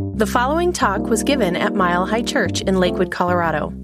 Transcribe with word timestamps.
The 0.00 0.26
following 0.26 0.72
talk 0.72 1.02
was 1.02 1.22
given 1.22 1.56
at 1.56 1.74
Mile 1.74 2.06
High 2.06 2.22
Church 2.22 2.62
in 2.62 2.80
Lakewood, 2.80 3.10
Colorado. 3.10 3.74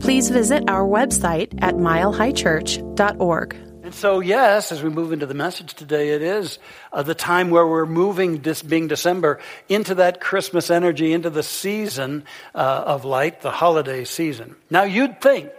Please 0.00 0.30
visit 0.30 0.64
our 0.68 0.86
website 0.86 1.54
at 1.60 1.74
milehighchurch.org. 1.74 3.54
And 3.82 3.94
so, 3.94 4.20
yes, 4.20 4.72
as 4.72 4.82
we 4.82 4.88
move 4.88 5.12
into 5.12 5.26
the 5.26 5.34
message 5.34 5.74
today, 5.74 6.10
it 6.10 6.22
is 6.22 6.58
uh, 6.94 7.02
the 7.02 7.14
time 7.14 7.50
where 7.50 7.66
we're 7.66 7.84
moving, 7.84 8.40
this 8.40 8.62
being 8.62 8.88
December, 8.88 9.38
into 9.68 9.96
that 9.96 10.20
Christmas 10.20 10.70
energy, 10.70 11.12
into 11.12 11.28
the 11.28 11.42
season 11.42 12.24
uh, 12.54 12.84
of 12.86 13.04
light, 13.04 13.42
the 13.42 13.50
holiday 13.50 14.04
season. 14.04 14.56
Now, 14.70 14.84
you'd 14.84 15.20
think 15.20 15.50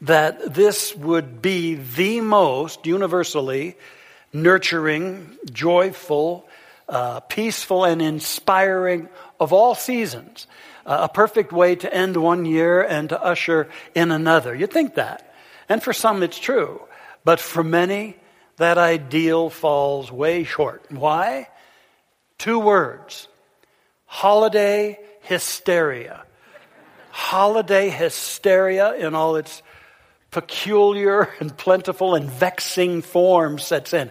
that 0.00 0.54
this 0.54 0.94
would 0.96 1.40
be 1.40 1.76
the 1.76 2.20
most 2.20 2.84
universally 2.84 3.76
nurturing, 4.32 5.36
joyful, 5.52 6.47
uh, 6.88 7.20
peaceful, 7.20 7.84
and 7.84 8.00
inspiring 8.00 9.08
of 9.38 9.52
all 9.52 9.74
seasons. 9.74 10.46
Uh, 10.86 11.00
a 11.02 11.08
perfect 11.08 11.52
way 11.52 11.76
to 11.76 11.92
end 11.92 12.16
one 12.16 12.46
year 12.46 12.82
and 12.82 13.10
to 13.10 13.22
usher 13.22 13.68
in 13.94 14.10
another. 14.10 14.54
You'd 14.54 14.72
think 14.72 14.94
that. 14.94 15.34
And 15.68 15.82
for 15.82 15.92
some, 15.92 16.22
it's 16.22 16.38
true. 16.38 16.80
But 17.24 17.40
for 17.40 17.62
many, 17.62 18.16
that 18.56 18.78
ideal 18.78 19.50
falls 19.50 20.10
way 20.10 20.44
short. 20.44 20.90
Why? 20.90 21.48
Two 22.38 22.58
words 22.58 23.28
holiday 24.06 24.98
hysteria. 25.22 26.24
Holiday 27.10 27.90
hysteria 27.90 28.94
in 28.94 29.14
all 29.14 29.36
its 29.36 29.62
peculiar 30.30 31.28
and 31.40 31.56
plentiful 31.56 32.14
and 32.14 32.30
vexing 32.30 33.02
forms 33.02 33.64
sets 33.64 33.92
in. 33.92 34.10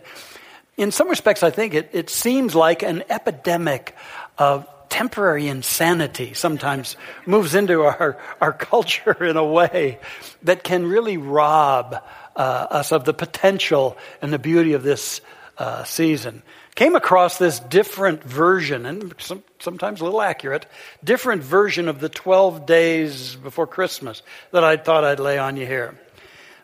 In 0.77 0.91
some 0.91 1.09
respects, 1.09 1.41
I 1.41 1.49
think 1.49 1.73
it, 1.73 1.89
it 1.93 2.09
seems 2.09 2.53
like 2.53 2.83
an 2.83 3.03
epidemic 3.09 3.95
of 4.37 4.67
temporary 4.89 5.47
insanity 5.47 6.33
sometimes 6.33 6.95
moves 7.25 7.55
into 7.55 7.81
our, 7.81 8.17
our 8.39 8.53
culture 8.53 9.23
in 9.23 9.37
a 9.37 9.43
way 9.43 9.99
that 10.43 10.63
can 10.63 10.85
really 10.85 11.17
rob 11.17 11.95
uh, 12.35 12.39
us 12.39 12.91
of 12.91 13.05
the 13.05 13.13
potential 13.13 13.97
and 14.21 14.31
the 14.31 14.39
beauty 14.39 14.73
of 14.73 14.83
this 14.83 15.21
uh, 15.57 15.83
season. 15.83 16.43
Came 16.75 16.95
across 16.95 17.39
this 17.39 17.59
different 17.59 18.23
version, 18.23 18.85
and 18.85 19.15
some, 19.17 19.43
sometimes 19.57 19.99
a 19.99 20.03
little 20.03 20.21
accurate, 20.21 20.67
different 21.03 21.41
version 21.41 21.87
of 21.87 21.99
the 21.99 22.09
12 22.09 22.67
days 22.67 23.35
before 23.35 23.65
Christmas 23.65 24.21
that 24.51 24.63
I 24.63 24.77
thought 24.77 25.03
I'd 25.03 25.19
lay 25.19 25.39
on 25.39 25.57
you 25.57 25.65
here. 25.65 25.99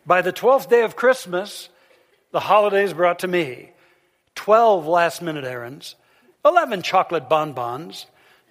By 0.06 0.22
the 0.22 0.32
12th 0.32 0.70
day 0.70 0.84
of 0.84 0.96
Christmas, 0.96 1.70
the 2.32 2.40
holidays 2.40 2.94
brought 2.94 3.20
to 3.20 3.28
me 3.28 3.73
12 4.36 4.88
last 4.88 5.22
minute 5.22 5.46
errands, 5.46 5.96
11 6.46 6.82
chocolate 6.82 7.30
bonbons, 7.30 8.06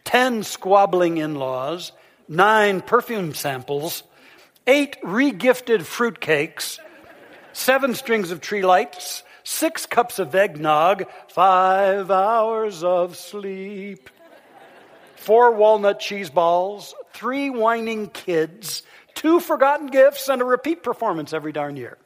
10 0.05 0.43
squabbling 0.43 1.19
in 1.19 1.35
laws, 1.35 1.93
9 2.29 2.81
perfume 2.83 3.35
samples, 3.35 4.03
8 4.67 5.03
regifted 5.03 5.81
fruitcakes, 5.81 6.79
seven 7.53 7.95
strings 7.95 8.31
of 8.31 8.41
tree 8.41 8.63
lights, 8.63 9.23
six 9.45 9.87
cups 9.87 10.19
of 10.19 10.35
eggnog, 10.35 11.05
five 11.29 12.11
hours 12.11 12.85
of 12.85 13.17
sleep, 13.17 14.09
four 15.17 15.53
walnut 15.53 16.01
cheese 16.01 16.31
balls, 16.31 16.95
three 17.13 17.51
whining 17.51 18.09
kids, 18.09 18.83
two 19.15 19.41
forgotten 19.41 19.89
gifts, 19.89 20.29
and 20.29 20.41
a 20.41 20.45
repeat 20.45 20.83
performance 20.83 21.33
every 21.33 21.53
darn 21.53 21.77
year. 21.77 21.99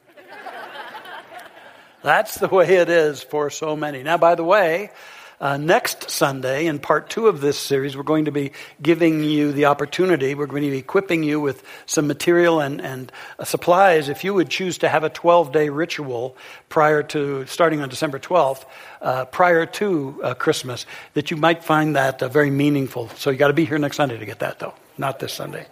That's 2.03 2.35
the 2.35 2.47
way 2.47 2.75
it 2.75 2.89
is 2.89 3.23
for 3.23 3.49
so 3.49 3.75
many. 3.75 4.03
Now, 4.03 4.17
by 4.17 4.35
the 4.35 4.43
way, 4.43 4.91
uh, 5.39 5.57
next 5.57 6.09
Sunday, 6.09 6.65
in 6.65 6.79
part 6.79 7.09
two 7.11 7.27
of 7.27 7.41
this 7.41 7.59
series, 7.59 7.95
we're 7.95 8.01
going 8.01 8.25
to 8.25 8.31
be 8.31 8.53
giving 8.81 9.23
you 9.23 9.51
the 9.51 9.65
opportunity, 9.65 10.33
we're 10.33 10.47
going 10.47 10.63
to 10.63 10.71
be 10.71 10.79
equipping 10.79 11.21
you 11.21 11.39
with 11.39 11.63
some 11.85 12.07
material 12.07 12.59
and, 12.59 12.81
and 12.81 13.11
uh, 13.37 13.43
supplies 13.43 14.09
if 14.09 14.23
you 14.23 14.33
would 14.33 14.49
choose 14.49 14.79
to 14.79 14.89
have 14.89 15.03
a 15.03 15.09
12 15.09 15.51
day 15.51 15.69
ritual 15.69 16.35
prior 16.69 17.03
to, 17.03 17.45
starting 17.45 17.81
on 17.81 17.89
December 17.89 18.17
12th, 18.17 18.65
uh, 19.01 19.25
prior 19.25 19.67
to 19.67 20.19
uh, 20.23 20.33
Christmas, 20.33 20.87
that 21.13 21.29
you 21.29 21.37
might 21.37 21.63
find 21.63 21.95
that 21.95 22.23
uh, 22.23 22.27
very 22.27 22.49
meaningful. 22.49 23.09
So 23.09 23.29
you 23.29 23.37
got 23.37 23.49
to 23.49 23.53
be 23.53 23.65
here 23.65 23.77
next 23.77 23.97
Sunday 23.97 24.17
to 24.17 24.25
get 24.25 24.39
that, 24.39 24.57
though, 24.57 24.73
not 24.97 25.19
this 25.19 25.33
Sunday. 25.33 25.67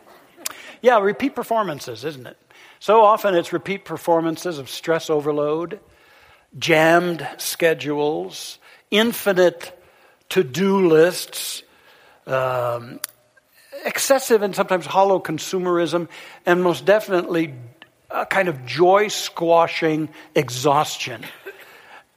Yeah, 0.82 1.00
repeat 1.00 1.36
performances, 1.36 2.04
isn't 2.04 2.28
it? 2.28 2.38
So 2.80 3.02
often 3.02 3.34
it's 3.34 3.52
repeat 3.52 3.84
performances 3.84 4.60
of 4.60 4.70
stress 4.70 5.10
overload, 5.10 5.80
jammed 6.58 7.28
schedules, 7.38 8.60
infinite 8.92 9.78
to 10.30 10.44
do 10.44 10.88
lists, 10.88 11.64
um, 12.28 13.00
excessive 13.86 14.42
and 14.42 14.56
sometimes 14.56 14.86
hollow 14.86 15.20
consumerism, 15.20 16.08
and 16.46 16.64
most 16.64 16.86
definitely 16.86 17.54
a 18.10 18.26
kind 18.26 18.48
of 18.48 18.66
joy 18.66 19.08
squashing 19.08 20.10
exhaustion. 20.34 21.24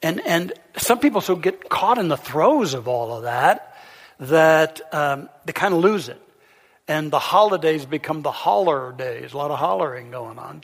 And, 0.03 0.21
and 0.27 0.53
some 0.77 1.01
people 1.01 1.21
so 1.21 1.35
get 1.35 1.69
caught 1.69 1.99
in 1.99 2.09
the 2.09 2.17
throes 2.17 2.75
of 2.75 2.89
all 2.89 3.17
of 3.17 3.25
that 3.25 3.77
that 4.21 4.81
um, 4.93 5.29
they 5.45 5.53
kind 5.53 5.75
of 5.75 5.81
lose 5.81 6.09
it. 6.09 6.21
And 6.87 7.11
the 7.11 7.19
holidays 7.19 7.85
become 7.85 8.23
the 8.23 8.31
holler 8.31 8.93
days, 8.93 9.33
a 9.33 9.37
lot 9.37 9.51
of 9.51 9.59
hollering 9.59 10.11
going 10.11 10.39
on. 10.39 10.63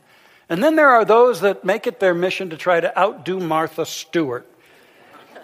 And 0.55 0.63
then 0.63 0.77
there 0.77 0.91
are 0.91 1.05
those 1.05 1.41
that 1.41 1.65
make 1.65 1.89
it 1.89 1.99
their 1.99 2.15
mission 2.15 2.51
to 2.51 2.57
try 2.57 2.79
to 2.79 2.97
outdo 2.97 3.41
Martha 3.41 3.85
Stewart 3.85 4.47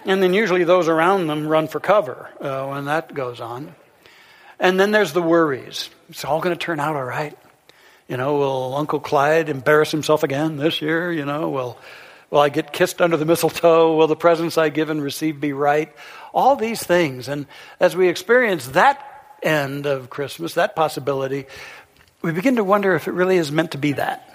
and 0.05 0.23
then 0.23 0.33
usually 0.33 0.65
those 0.65 0.89
around 0.89 1.27
them 1.27 1.47
run 1.47 1.69
for 1.69 1.81
cover 1.81 2.31
uh, 2.41 2.67
when 2.69 2.87
that 2.87 3.13
goes 3.13 3.41
on. 3.41 3.75
And 4.59 4.79
then 4.79 4.91
there's 4.91 5.13
the 5.13 5.23
worries. 5.23 5.91
It's 6.09 6.25
all 6.25 6.41
going 6.41 6.57
to 6.57 6.59
turn 6.59 6.81
out 6.81 6.97
all 6.97 7.05
right. 7.05 7.37
You 8.09 8.17
know, 8.17 8.37
will 8.37 8.75
Uncle 8.75 9.01
Clyde 9.01 9.49
embarrass 9.49 9.91
himself 9.91 10.23
again 10.23 10.57
this 10.57 10.83
year? 10.83 11.13
You 11.13 11.25
know, 11.25 11.51
will, 11.51 11.79
will 12.31 12.41
I 12.41 12.49
get 12.49 12.73
kissed 12.73 13.01
under 13.01 13.17
the 13.17 13.25
mistletoe? 13.25 13.97
Will 13.97 14.07
the 14.07 14.17
presents 14.17 14.59
I 14.59 14.69
give 14.69 14.91
and 14.91 15.03
receive 15.03 15.41
be 15.41 15.53
right? 15.53 15.95
All 16.33 16.57
these 16.57 16.83
things. 16.83 17.29
And 17.29 17.47
as 17.79 17.95
we 17.95 18.09
experience 18.09 18.69
that 18.69 19.07
end 19.43 19.87
of 19.87 20.11
Christmas, 20.11 20.55
that 20.55 20.75
possibility, 20.75 21.47
we 22.23 22.33
begin 22.33 22.57
to 22.57 22.65
wonder 22.65 22.95
if 22.95 23.07
it 23.07 23.13
really 23.13 23.37
is 23.37 23.53
meant 23.53 23.73
to 23.73 23.79
be 23.79 23.93
that. 23.93 24.30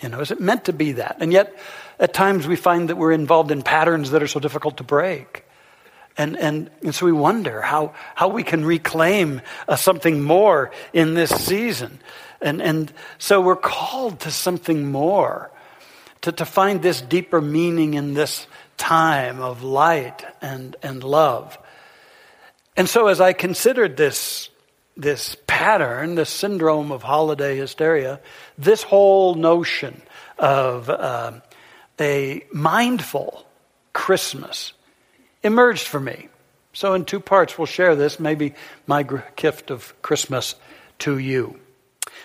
You 0.00 0.08
know, 0.08 0.20
is 0.20 0.30
it 0.30 0.40
meant 0.40 0.66
to 0.66 0.72
be 0.72 0.92
that? 0.92 1.16
And 1.20 1.32
yet, 1.32 1.58
at 1.98 2.14
times 2.14 2.46
we 2.46 2.56
find 2.56 2.88
that 2.88 2.96
we're 2.96 3.12
involved 3.12 3.50
in 3.50 3.62
patterns 3.62 4.10
that 4.12 4.22
are 4.22 4.28
so 4.28 4.40
difficult 4.40 4.76
to 4.76 4.84
break. 4.84 5.44
And, 6.16 6.36
and, 6.36 6.70
and 6.82 6.94
so 6.94 7.06
we 7.06 7.12
wonder 7.12 7.60
how, 7.60 7.94
how 8.14 8.28
we 8.28 8.42
can 8.42 8.64
reclaim 8.64 9.40
uh, 9.68 9.76
something 9.76 10.22
more 10.22 10.72
in 10.92 11.14
this 11.14 11.30
season. 11.30 12.00
And, 12.40 12.60
and 12.60 12.92
so 13.18 13.40
we're 13.40 13.56
called 13.56 14.20
to 14.20 14.30
something 14.30 14.90
more, 14.90 15.50
to, 16.22 16.32
to 16.32 16.44
find 16.44 16.82
this 16.82 17.00
deeper 17.00 17.40
meaning 17.40 17.94
in 17.94 18.14
this 18.14 18.46
time 18.76 19.40
of 19.40 19.62
light 19.62 20.24
and, 20.40 20.76
and 20.82 21.02
love. 21.02 21.58
And 22.76 22.88
so 22.88 23.08
as 23.08 23.20
I 23.20 23.32
considered 23.32 23.96
this, 23.96 24.50
this 24.98 25.36
pattern, 25.46 26.16
this 26.16 26.28
syndrome 26.28 26.90
of 26.90 27.04
holiday 27.04 27.56
hysteria, 27.56 28.20
this 28.58 28.82
whole 28.82 29.36
notion 29.36 30.02
of 30.38 30.90
um, 30.90 31.40
a 32.00 32.44
mindful 32.52 33.46
Christmas 33.92 34.72
emerged 35.42 35.86
for 35.86 36.00
me. 36.00 36.28
So, 36.72 36.94
in 36.94 37.04
two 37.04 37.20
parts, 37.20 37.56
we'll 37.56 37.66
share 37.66 37.96
this, 37.96 38.20
maybe 38.20 38.54
my 38.86 39.06
gift 39.36 39.70
of 39.70 40.00
Christmas 40.02 40.54
to 41.00 41.18
you. 41.18 41.58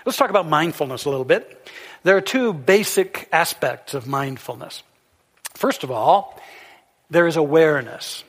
Let's 0.05 0.17
talk 0.17 0.29
about 0.29 0.47
mindfulness 0.47 1.05
a 1.05 1.09
little 1.09 1.25
bit. 1.25 1.69
There 2.03 2.17
are 2.17 2.21
two 2.21 2.53
basic 2.53 3.29
aspects 3.31 3.93
of 3.93 4.07
mindfulness. 4.07 4.83
First 5.53 5.83
of 5.83 5.91
all, 5.91 6.39
there 7.09 7.27
is 7.27 7.37
awareness. 7.37 8.23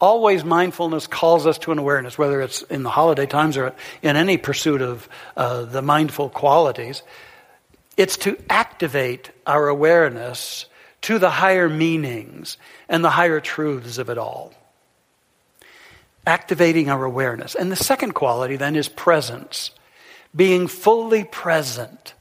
Always 0.00 0.44
mindfulness 0.44 1.06
calls 1.06 1.46
us 1.46 1.58
to 1.58 1.72
an 1.72 1.78
awareness, 1.78 2.16
whether 2.16 2.40
it's 2.40 2.62
in 2.62 2.82
the 2.82 2.90
holiday 2.90 3.26
times 3.26 3.58
or 3.58 3.74
in 4.00 4.16
any 4.16 4.38
pursuit 4.38 4.80
of 4.80 5.08
uh, 5.36 5.64
the 5.64 5.82
mindful 5.82 6.30
qualities. 6.30 7.02
It's 7.98 8.16
to 8.18 8.38
activate 8.48 9.30
our 9.46 9.68
awareness 9.68 10.64
to 11.02 11.18
the 11.18 11.30
higher 11.30 11.68
meanings 11.68 12.56
and 12.88 13.04
the 13.04 13.10
higher 13.10 13.40
truths 13.40 13.98
of 13.98 14.08
it 14.08 14.16
all. 14.16 14.54
Activating 16.26 16.88
our 16.88 17.04
awareness. 17.04 17.54
And 17.54 17.70
the 17.70 17.76
second 17.76 18.12
quality 18.12 18.56
then 18.56 18.76
is 18.76 18.88
presence. 18.88 19.70
Being 20.34 20.66
fully 20.66 21.24
present 21.24 22.14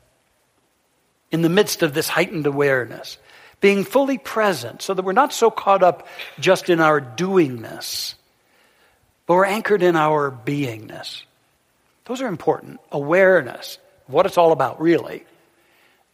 in 1.32 1.42
the 1.42 1.50
midst 1.50 1.82
of 1.82 1.94
this 1.94 2.10
heightened 2.10 2.48
awareness. 2.48 3.18
Being 3.62 3.84
fully 3.84 4.18
present 4.18 4.82
so 4.82 4.94
that 4.94 5.04
we're 5.04 5.12
not 5.12 5.34
so 5.34 5.52
caught 5.52 5.84
up 5.84 6.08
just 6.40 6.70
in 6.70 6.80
our 6.80 7.02
doingness, 7.02 8.16
but 9.26 9.36
we're 9.36 9.46
anchored 9.46 9.84
in 9.84 9.96
our 9.96 10.32
beingness. 10.32 11.24
Those 12.06 12.22
are 12.22 12.28
important. 12.28 12.80
Awareness, 12.92 13.78
what 14.08 14.26
it's 14.26 14.38
all 14.38 14.52
about, 14.52 14.82
really 14.82 15.26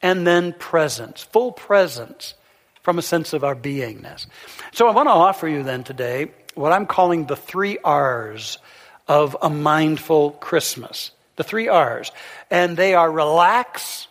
and 0.06 0.26
then 0.26 0.54
presence, 0.54 1.24
full 1.24 1.52
presence 1.52 2.36
from 2.84 3.00
a 3.00 3.02
sense 3.02 3.34
of 3.34 3.44
our 3.44 3.56
beingness. 3.56 4.28
So 4.72 4.88
I 4.88 4.92
want 4.92 5.08
to 5.08 5.14
offer 5.14 5.48
you 5.48 5.64
then 5.64 5.84
today 5.84 6.32
what 6.54 6.72
I'm 6.72 6.86
calling 6.86 7.26
the 7.26 7.36
three 7.36 7.80
R's 7.84 8.60
of 9.08 9.36
a 9.42 9.50
mindful 9.50 10.32
Christmas. 10.32 11.10
The 11.38 11.44
three 11.44 11.68
R's. 11.68 12.12
And 12.52 12.78
they 12.78 12.94
are 12.94 13.12
relax, 13.12 14.08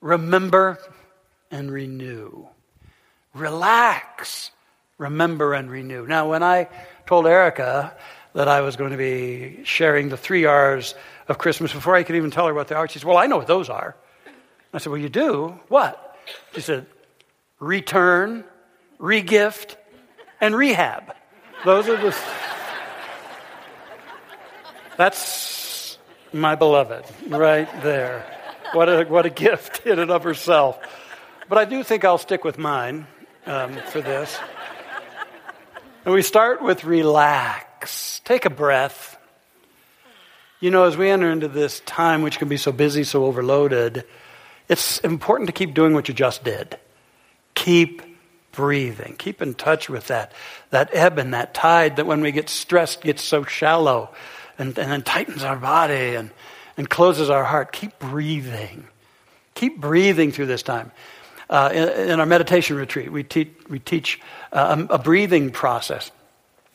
remember, 0.00 0.78
and 1.50 1.70
renew. 1.70 2.46
Relax, 3.34 4.50
remember, 4.98 5.54
and 5.54 5.70
renew. 5.70 6.06
Now, 6.06 6.30
when 6.30 6.42
I 6.42 6.68
told 7.06 7.26
Erica 7.26 7.94
that 8.34 8.48
I 8.48 8.60
was 8.60 8.76
going 8.76 8.90
to 8.90 8.96
be 8.96 9.60
sharing 9.64 10.08
the 10.08 10.16
three 10.16 10.44
R's 10.44 10.94
of 11.28 11.38
Christmas, 11.38 11.72
before 11.72 11.94
I 11.94 12.02
could 12.02 12.16
even 12.16 12.30
tell 12.30 12.46
her 12.46 12.54
what 12.54 12.68
they 12.68 12.74
are, 12.74 12.88
she 12.88 12.98
said, 12.98 13.06
Well, 13.06 13.16
I 13.16 13.26
know 13.26 13.36
what 13.36 13.46
those 13.46 13.68
are. 13.68 13.96
I 14.72 14.78
said, 14.78 14.90
Well, 14.90 15.00
you 15.00 15.08
do? 15.08 15.58
What? 15.68 16.16
She 16.54 16.60
said, 16.60 16.86
Return, 17.58 18.44
regift, 18.98 19.76
and 20.40 20.56
rehab. 20.56 21.14
Those 21.64 21.88
are 21.88 21.96
the. 21.96 22.16
That's 24.96 25.98
my 26.32 26.54
beloved 26.54 27.04
right 27.28 27.68
there. 27.82 28.24
What 28.72 28.88
a, 28.88 29.04
what 29.04 29.26
a 29.26 29.30
gift 29.30 29.86
in 29.86 29.98
and 29.98 30.10
of 30.10 30.22
herself. 30.22 30.78
But 31.50 31.58
I 31.58 31.64
do 31.64 31.82
think 31.82 32.04
I'll 32.04 32.16
stick 32.16 32.44
with 32.44 32.58
mine 32.58 33.08
um, 33.44 33.74
for 33.88 34.00
this. 34.00 34.38
And 36.04 36.14
we 36.14 36.22
start 36.22 36.62
with 36.62 36.84
relax. 36.84 38.20
Take 38.24 38.44
a 38.44 38.50
breath. 38.50 39.18
You 40.60 40.70
know, 40.70 40.84
as 40.84 40.96
we 40.96 41.10
enter 41.10 41.28
into 41.28 41.48
this 41.48 41.80
time, 41.80 42.22
which 42.22 42.38
can 42.38 42.48
be 42.48 42.56
so 42.56 42.70
busy, 42.70 43.02
so 43.02 43.24
overloaded, 43.24 44.04
it's 44.68 45.00
important 45.00 45.48
to 45.48 45.52
keep 45.52 45.74
doing 45.74 45.92
what 45.92 46.06
you 46.06 46.14
just 46.14 46.44
did. 46.44 46.78
Keep 47.56 48.02
breathing. 48.52 49.16
Keep 49.18 49.42
in 49.42 49.54
touch 49.54 49.90
with 49.90 50.06
that, 50.06 50.30
that 50.70 50.90
ebb 50.92 51.18
and 51.18 51.34
that 51.34 51.52
tide 51.52 51.96
that 51.96 52.06
when 52.06 52.20
we 52.20 52.30
get 52.30 52.48
stressed 52.48 53.00
gets 53.00 53.24
so 53.24 53.42
shallow 53.42 54.10
and, 54.56 54.78
and 54.78 54.92
then 54.92 55.02
tightens 55.02 55.42
our 55.42 55.56
body 55.56 56.14
and, 56.14 56.30
and 56.76 56.88
closes 56.88 57.28
our 57.28 57.42
heart. 57.42 57.72
Keep 57.72 57.98
breathing. 57.98 58.86
Keep 59.54 59.80
breathing 59.80 60.30
through 60.30 60.46
this 60.46 60.62
time. 60.62 60.92
Uh, 61.50 61.68
in, 61.74 62.10
in, 62.10 62.20
our 62.20 62.26
meditation 62.26 62.76
retreat, 62.76 63.10
we, 63.10 63.24
te- 63.24 63.50
we 63.68 63.80
teach 63.80 64.20
uh, 64.52 64.86
a, 64.88 64.94
a, 64.94 64.98
breathing 64.98 65.50
process, 65.50 66.12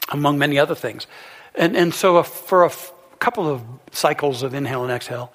among 0.10 0.38
many 0.38 0.60
other 0.60 0.76
things. 0.76 1.08
And, 1.56 1.78
and 1.78 1.94
so, 1.94 2.18
a, 2.18 2.24
for 2.26 2.64
a 2.64 2.68
f- 2.68 2.92
couple 3.20 3.50
of 3.50 3.64
cycles 3.94 4.44
of 4.44 4.54
inhale 4.54 4.84
and 4.84 4.92
exhale, 4.92 5.32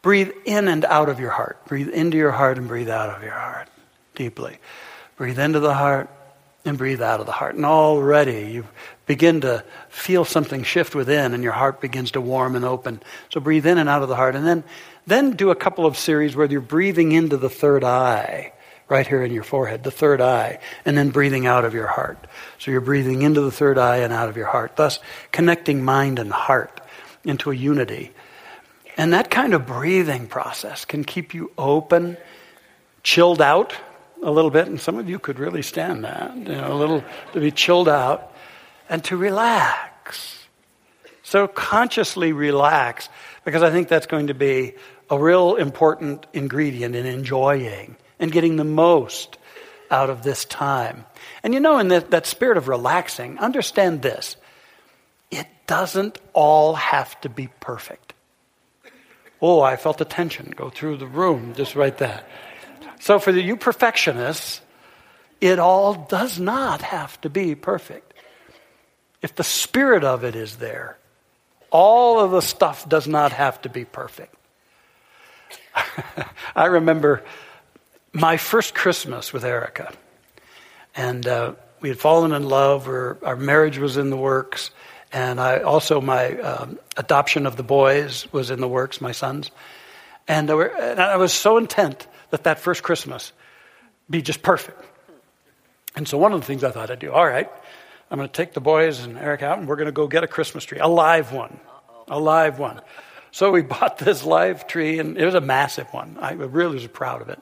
breathe 0.00 0.30
in 0.44 0.68
and 0.68 0.84
out 0.84 1.08
of 1.08 1.18
your 1.18 1.30
heart. 1.30 1.66
Breathe 1.66 1.88
into 1.88 2.16
your 2.16 2.30
heart 2.30 2.56
and 2.56 2.68
breathe 2.68 2.88
out 2.88 3.10
of 3.10 3.22
your 3.24 3.32
heart 3.32 3.68
deeply. 4.14 4.58
Breathe 5.16 5.38
into 5.38 5.60
the 5.60 5.74
heart 5.74 6.08
and 6.64 6.78
breathe 6.78 7.02
out 7.02 7.20
of 7.20 7.26
the 7.26 7.32
heart. 7.32 7.56
And 7.56 7.66
already 7.66 8.50
you 8.52 8.66
begin 9.06 9.42
to 9.42 9.64
feel 9.88 10.24
something 10.24 10.62
shift 10.62 10.94
within 10.94 11.34
and 11.34 11.42
your 11.42 11.52
heart 11.52 11.80
begins 11.80 12.12
to 12.12 12.20
warm 12.20 12.56
and 12.56 12.64
open. 12.64 13.02
So 13.30 13.40
breathe 13.40 13.66
in 13.66 13.78
and 13.78 13.88
out 13.88 14.02
of 14.02 14.08
the 14.08 14.16
heart. 14.16 14.34
And 14.34 14.46
then, 14.46 14.64
then 15.06 15.32
do 15.32 15.50
a 15.50 15.54
couple 15.54 15.84
of 15.84 15.96
series 15.96 16.34
where 16.34 16.46
you're 16.46 16.60
breathing 16.60 17.12
into 17.12 17.36
the 17.36 17.50
third 17.50 17.84
eye, 17.84 18.53
right 18.88 19.06
here 19.06 19.22
in 19.22 19.32
your 19.32 19.42
forehead, 19.42 19.82
the 19.82 19.90
third 19.90 20.20
eye, 20.20 20.58
and 20.84 20.96
then 20.96 21.10
breathing 21.10 21.46
out 21.46 21.64
of 21.64 21.74
your 21.74 21.86
heart. 21.86 22.18
So 22.58 22.70
you're 22.70 22.80
breathing 22.80 23.22
into 23.22 23.40
the 23.40 23.50
third 23.50 23.78
eye 23.78 23.98
and 23.98 24.12
out 24.12 24.28
of 24.28 24.36
your 24.36 24.46
heart, 24.46 24.76
thus 24.76 24.98
connecting 25.32 25.84
mind 25.84 26.18
and 26.18 26.30
heart 26.30 26.80
into 27.24 27.50
a 27.50 27.54
unity. 27.54 28.12
And 28.96 29.12
that 29.12 29.30
kind 29.30 29.54
of 29.54 29.66
breathing 29.66 30.26
process 30.26 30.84
can 30.84 31.02
keep 31.02 31.34
you 31.34 31.50
open, 31.56 32.16
chilled 33.02 33.40
out, 33.40 33.74
a 34.22 34.30
little 34.30 34.50
bit, 34.50 34.68
and 34.68 34.80
some 34.80 34.98
of 34.98 35.08
you 35.08 35.18
could 35.18 35.38
really 35.38 35.62
stand 35.62 36.04
that, 36.04 36.36
you 36.36 36.44
know, 36.44 36.72
a 36.72 36.78
little 36.78 37.04
to 37.32 37.40
be 37.40 37.50
chilled 37.50 37.88
out 37.88 38.32
and 38.88 39.04
to 39.04 39.16
relax. 39.16 40.46
So 41.22 41.46
consciously 41.46 42.32
relax, 42.32 43.08
because 43.44 43.62
I 43.62 43.70
think 43.70 43.88
that's 43.88 44.06
going 44.06 44.28
to 44.28 44.34
be 44.34 44.74
a 45.10 45.18
real 45.18 45.56
important 45.56 46.26
ingredient 46.32 46.94
in 46.94 47.04
enjoying 47.04 47.96
and 48.18 48.32
getting 48.32 48.56
the 48.56 48.64
most 48.64 49.38
out 49.90 50.10
of 50.10 50.22
this 50.22 50.44
time. 50.44 51.04
And 51.42 51.54
you 51.54 51.60
know, 51.60 51.78
in 51.78 51.88
that, 51.88 52.10
that 52.10 52.26
spirit 52.26 52.56
of 52.56 52.68
relaxing, 52.68 53.38
understand 53.38 54.02
this 54.02 54.36
it 55.30 55.46
doesn't 55.66 56.18
all 56.32 56.74
have 56.74 57.20
to 57.22 57.28
be 57.28 57.48
perfect. 57.60 58.14
Oh, 59.42 59.60
I 59.60 59.76
felt 59.76 59.98
the 59.98 60.04
tension 60.04 60.52
go 60.54 60.70
through 60.70 60.98
the 60.98 61.06
room 61.06 61.54
just 61.54 61.74
right 61.74 61.96
there. 61.98 62.22
So, 63.00 63.18
for 63.18 63.32
the, 63.32 63.42
you 63.42 63.56
perfectionists, 63.56 64.60
it 65.40 65.58
all 65.58 65.94
does 65.94 66.38
not 66.38 66.80
have 66.82 67.20
to 67.22 67.30
be 67.30 67.54
perfect. 67.54 68.14
If 69.20 69.34
the 69.34 69.44
spirit 69.44 70.04
of 70.04 70.24
it 70.24 70.36
is 70.36 70.56
there, 70.56 70.98
all 71.70 72.20
of 72.20 72.30
the 72.30 72.40
stuff 72.40 72.88
does 72.88 73.06
not 73.08 73.32
have 73.32 73.60
to 73.62 73.68
be 73.68 73.84
perfect. 73.84 74.34
I 76.56 76.66
remember 76.66 77.24
my 78.14 78.36
first 78.36 78.74
Christmas 78.74 79.32
with 79.32 79.44
Erica, 79.44 79.92
and 80.96 81.26
uh, 81.26 81.54
we 81.80 81.88
had 81.88 81.98
fallen 81.98 82.32
in 82.32 82.48
love, 82.48 82.88
or 82.88 83.18
our 83.22 83.36
marriage 83.36 83.76
was 83.76 83.96
in 83.96 84.08
the 84.08 84.16
works, 84.16 84.70
and 85.12 85.40
I 85.40 85.58
also 85.58 86.00
my 86.00 86.38
um, 86.38 86.78
adoption 86.96 87.44
of 87.44 87.56
the 87.56 87.64
boys 87.64 88.26
was 88.32 88.50
in 88.50 88.60
the 88.60 88.68
works, 88.68 89.00
my 89.00 89.12
sons, 89.12 89.50
and, 90.28 90.48
uh, 90.48 90.58
and 90.58 91.00
I 91.00 91.16
was 91.16 91.32
so 91.32 91.58
intent 91.58 92.06
that 92.30 92.44
that 92.44 92.60
first 92.60 92.84
Christmas 92.84 93.32
be 94.08 94.22
just 94.22 94.42
perfect. 94.42 94.80
And 95.96 96.06
so 96.06 96.16
one 96.16 96.32
of 96.32 96.40
the 96.40 96.46
things 96.46 96.64
I 96.64 96.70
thought 96.70 96.90
I'd 96.90 96.98
do, 96.98 97.12
all 97.12 97.26
right, 97.26 97.50
I'm 98.10 98.18
going 98.18 98.28
to 98.28 98.32
take 98.32 98.52
the 98.52 98.60
boys 98.60 99.00
and 99.00 99.18
Eric 99.18 99.42
out 99.42 99.58
and 99.58 99.68
we're 99.68 99.76
going 99.76 99.86
to 99.86 99.92
go 99.92 100.06
get 100.06 100.24
a 100.24 100.28
Christmas 100.28 100.64
tree, 100.64 100.78
a 100.78 100.88
live 100.88 101.32
one, 101.32 101.58
a 102.08 102.18
live 102.18 102.58
one. 102.58 102.80
So 103.30 103.50
we 103.50 103.62
bought 103.74 103.98
this 103.98 104.24
live 104.24 104.66
tree 104.66 104.98
and 104.98 105.16
it 105.16 105.24
was 105.24 105.34
a 105.34 105.40
massive 105.40 105.88
one. 105.92 106.18
I 106.20 106.32
really 106.32 106.74
was 106.74 106.86
proud 106.86 107.22
of 107.22 107.28
it. 107.28 107.40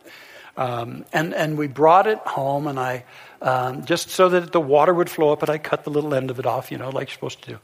Um, 0.57 1.05
and, 1.13 1.35
and 1.35 1.57
we 1.57 1.67
brought 1.67 2.07
it 2.07 2.19
home 2.19 2.67
and 2.67 2.79
I, 2.79 3.05
um, 3.41 3.85
just 3.85 4.11
so 4.11 4.29
that 4.29 4.53
the 4.53 4.61
water 4.61 4.93
would 4.93 5.11
flow 5.11 5.33
up, 5.33 5.43
and 5.43 5.51
I 5.51 5.59
cut 5.59 5.85
the 5.85 5.91
little 5.91 6.15
end 6.15 6.31
of 6.31 6.39
it 6.39 6.47
off, 6.47 6.71
you 6.71 6.79
know, 6.79 6.91
like 6.91 7.09
you're 7.09 7.15
supposed 7.15 7.43
to 7.43 7.53
do. 7.53 7.59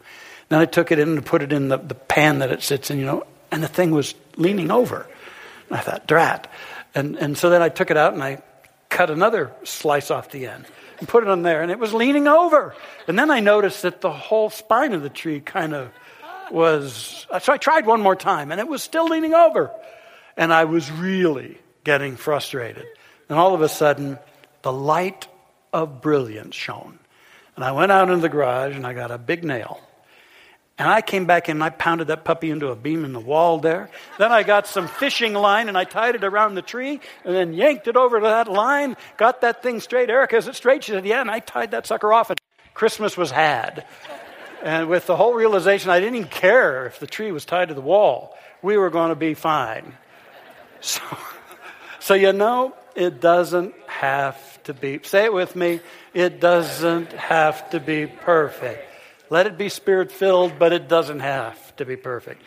Then 0.49 0.61
I 0.61 0.65
took 0.65 0.91
it 0.91 0.99
in 0.99 1.09
and 1.11 1.25
put 1.25 1.43
it 1.43 1.53
in 1.53 1.69
the, 1.69 1.77
the 1.77 1.95
pan 1.95 2.39
that 2.39 2.51
it 2.51 2.63
sits 2.63 2.91
in, 2.91 2.99
you 2.99 3.05
know, 3.05 3.25
and 3.51 3.63
the 3.63 3.69
thing 3.69 3.91
was 3.91 4.15
leaning 4.37 4.71
over. 4.71 5.07
And 5.69 5.79
I 5.79 5.81
thought, 5.81 6.07
drat. 6.07 6.51
And, 6.95 7.17
and 7.17 7.37
so 7.37 7.51
then 7.51 7.63
I 7.63 7.69
took 7.69 7.91
it 7.91 7.97
out 7.97 8.15
and 8.15 8.23
I 8.23 8.43
cut 8.89 9.11
another 9.11 9.53
slice 9.65 10.11
off 10.11 10.31
the 10.31 10.47
end 10.47 10.65
and 10.99 11.07
put 11.07 11.23
it 11.23 11.29
on 11.29 11.43
there, 11.43 11.63
and 11.63 11.71
it 11.71 11.79
was 11.79 11.95
leaning 11.95 12.27
over. 12.27 12.75
And 13.07 13.19
then 13.19 13.31
I 13.31 13.41
noticed 13.41 13.83
that 13.83 14.01
the 14.01 14.11
whole 14.11 14.51
spine 14.51 14.95
of 14.95 15.03
the 15.03 15.11
tree 15.11 15.41
kind 15.41 15.75
of 15.75 15.91
was. 16.51 17.27
So 17.41 17.53
I 17.53 17.59
tried 17.59 17.87
one 17.87 18.01
more 18.01 18.17
time, 18.17 18.51
and 18.51 18.61
it 18.61 18.67
was 18.67 18.83
still 18.83 19.07
leaning 19.07 19.35
over. 19.35 19.71
And 20.37 20.53
I 20.53 20.65
was 20.65 20.91
really 20.91 21.59
getting 21.85 22.17
frustrated. 22.17 22.87
And 23.29 23.39
all 23.39 23.55
of 23.55 23.63
a 23.63 23.69
sudden, 23.69 24.19
the 24.63 24.73
light 24.73 25.29
of 25.73 26.01
brilliance 26.01 26.55
shone. 26.55 26.99
And 27.57 27.65
I 27.65 27.73
went 27.73 27.93
out 27.93 28.09
into 28.09 28.21
the 28.21 28.29
garage 28.29 28.77
and 28.77 28.87
I 28.87 28.95
got 28.95 29.11
a 29.11 29.19
big 29.19 29.45
nail 29.45 29.81
and 30.79 30.89
I 30.89 31.03
came 31.03 31.27
back 31.27 31.49
in 31.49 31.57
and 31.57 31.65
I 31.65 31.71
pounded 31.71 32.07
that 32.07 32.25
puppy 32.25 32.51
into 32.51 32.69
a 32.69 32.77
beam 32.77 33.05
in 33.05 33.13
the 33.13 33.21
wall 33.21 33.59
there. 33.59 33.91
Then 34.17 34.31
I 34.31 34.45
got 34.45 34.69
some 34.69 34.87
fishing 34.87 35.35
line 35.35 35.69
and 35.69 35.77
I 35.77 35.83
tied 35.83 36.15
it 36.15 36.23
around 36.23 36.55
the 36.55 36.63
tree 36.63 37.01
and 37.25 37.35
then 37.35 37.53
yanked 37.53 37.89
it 37.89 37.97
over 37.97 38.21
to 38.21 38.27
that 38.27 38.47
line, 38.47 38.97
got 39.17 39.41
that 39.41 39.61
thing 39.61 39.81
straight. 39.81 40.09
Erica, 40.09 40.37
is 40.37 40.47
it 40.47 40.55
straight? 40.55 40.85
She 40.85 40.93
said, 40.93 41.05
Yeah, 41.05 41.21
and 41.21 41.31
I 41.31 41.41
tied 41.41 41.73
that 41.73 41.87
sucker 41.87 42.13
off 42.13 42.31
and 42.31 42.39
Christmas 42.75 43.17
was 43.17 43.33
had. 43.33 43.85
And 44.63 44.89
with 44.89 45.07
the 45.07 45.17
whole 45.17 45.35
realization, 45.35 45.91
I 45.91 45.99
didn't 45.99 46.15
even 46.15 46.29
care 46.29 46.87
if 46.87 47.01
the 47.01 47.07
tree 47.09 47.33
was 47.33 47.45
tied 47.45 47.69
to 47.69 47.75
the 47.75 47.81
wall. 47.81 48.37
We 48.63 48.77
were 48.77 48.91
going 48.91 49.11
to 49.11 49.17
be 49.17 49.35
fine. 49.35 49.95
So, 50.81 51.03
so 52.01 52.15
you 52.15 52.33
know, 52.33 52.75
it 52.95 53.21
doesn't 53.21 53.75
have 53.87 54.63
to 54.65 54.75
be, 54.75 55.01
say 55.03 55.25
it 55.25 55.33
with 55.33 55.55
me, 55.57 55.81
it 56.15 56.41
doesn't 56.41 57.13
have 57.13 57.71
to 57.71 57.81
be 57.81 58.07
perfect. 58.07 58.85
Let 59.31 59.47
it 59.47 59.59
be 59.59 59.69
spirit 59.69 60.11
filled, 60.11 60.59
but 60.59 60.73
it 60.73 60.89
doesn't 60.89 61.21
have 61.21 61.77
to 61.77 61.85
be 61.85 61.97
perfect. 61.97 62.43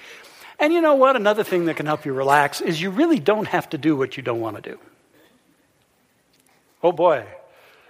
And 0.60 0.74
you 0.74 0.82
know 0.82 0.96
what? 0.96 1.16
Another 1.16 1.44
thing 1.44 1.66
that 1.66 1.76
can 1.76 1.86
help 1.86 2.06
you 2.06 2.14
relax 2.14 2.62
is 2.62 2.82
you 2.82 2.92
really 2.92 3.20
don't 3.20 3.48
have 3.48 3.70
to 3.72 3.78
do 3.78 3.96
what 3.96 4.18
you 4.18 4.24
don't 4.24 4.42
want 4.42 4.62
to 4.62 4.72
do. 4.72 4.80
Oh 6.84 6.92
boy, 6.92 7.26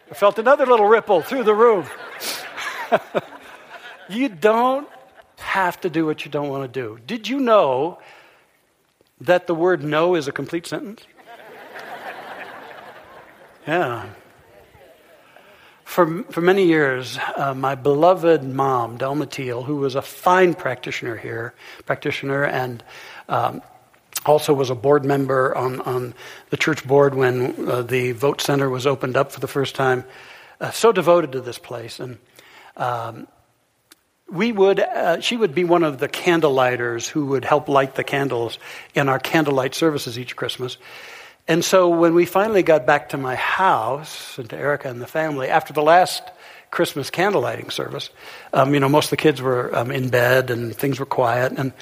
I 0.09 0.13
felt 0.13 0.39
another 0.39 0.65
little 0.65 0.87
ripple 0.87 1.21
through 1.21 1.43
the 1.43 1.55
room. 1.55 1.85
you 4.09 4.29
don't 4.29 4.87
have 5.37 5.79
to 5.81 5.89
do 5.89 6.05
what 6.05 6.25
you 6.25 6.31
don't 6.31 6.49
want 6.49 6.71
to 6.71 6.79
do. 6.81 6.99
Did 7.07 7.27
you 7.27 7.39
know 7.39 7.99
that 9.21 9.47
the 9.47 9.55
word 9.55 9.83
no 9.83 10.15
is 10.15 10.27
a 10.27 10.31
complete 10.31 10.67
sentence? 10.67 11.01
Yeah. 13.67 14.09
For, 15.83 16.23
for 16.23 16.41
many 16.41 16.65
years, 16.65 17.19
uh, 17.35 17.53
my 17.53 17.75
beloved 17.75 18.43
mom, 18.43 18.97
Delma 18.97 19.29
Teel, 19.29 19.63
who 19.63 19.75
was 19.75 19.93
a 19.95 20.01
fine 20.01 20.55
practitioner 20.55 21.17
here, 21.17 21.53
practitioner, 21.85 22.43
and 22.43 22.83
um, 23.29 23.61
also 24.25 24.53
was 24.53 24.69
a 24.69 24.75
board 24.75 25.05
member 25.05 25.55
on, 25.55 25.81
on 25.81 26.15
the 26.49 26.57
church 26.57 26.87
board 26.87 27.13
when 27.13 27.69
uh, 27.69 27.81
the 27.83 28.13
vote 28.13 28.41
center 28.41 28.69
was 28.69 28.87
opened 28.87 29.15
up 29.15 29.31
for 29.31 29.39
the 29.39 29.47
first 29.47 29.75
time, 29.75 30.05
uh, 30.59 30.71
so 30.71 30.91
devoted 30.91 31.33
to 31.33 31.41
this 31.41 31.59
place. 31.59 31.99
And 31.99 32.17
um, 32.77 33.27
we 34.27 34.51
would, 34.51 34.79
uh, 34.79 35.19
she 35.19 35.37
would 35.37 35.53
be 35.53 35.65
one 35.65 35.83
of 35.83 35.99
the 35.99 36.07
candlelighters 36.07 37.07
who 37.09 37.27
would 37.27 37.45
help 37.45 37.67
light 37.67 37.93
the 37.95 38.03
candles 38.03 38.57
in 38.95 39.09
our 39.09 39.19
candlelight 39.19 39.75
services 39.75 40.17
each 40.17 40.35
Christmas. 40.35 40.77
And 41.51 41.65
so 41.65 41.89
when 41.89 42.15
we 42.15 42.25
finally 42.25 42.63
got 42.63 42.85
back 42.85 43.09
to 43.09 43.17
my 43.17 43.35
house 43.35 44.37
and 44.37 44.49
to 44.51 44.55
Erica 44.55 44.87
and 44.87 45.01
the 45.01 45.05
family, 45.05 45.49
after 45.49 45.73
the 45.73 45.81
last 45.81 46.23
Christmas 46.69 47.11
candlelighting 47.11 47.73
service, 47.73 48.09
um, 48.53 48.73
you 48.73 48.79
know, 48.79 48.87
most 48.87 49.07
of 49.07 49.09
the 49.09 49.17
kids 49.17 49.41
were 49.41 49.69
um, 49.75 49.91
in 49.91 50.07
bed 50.07 50.49
and 50.49 50.73
things 50.73 50.97
were 50.97 51.05
quiet. 51.05 51.51
And 51.57 51.73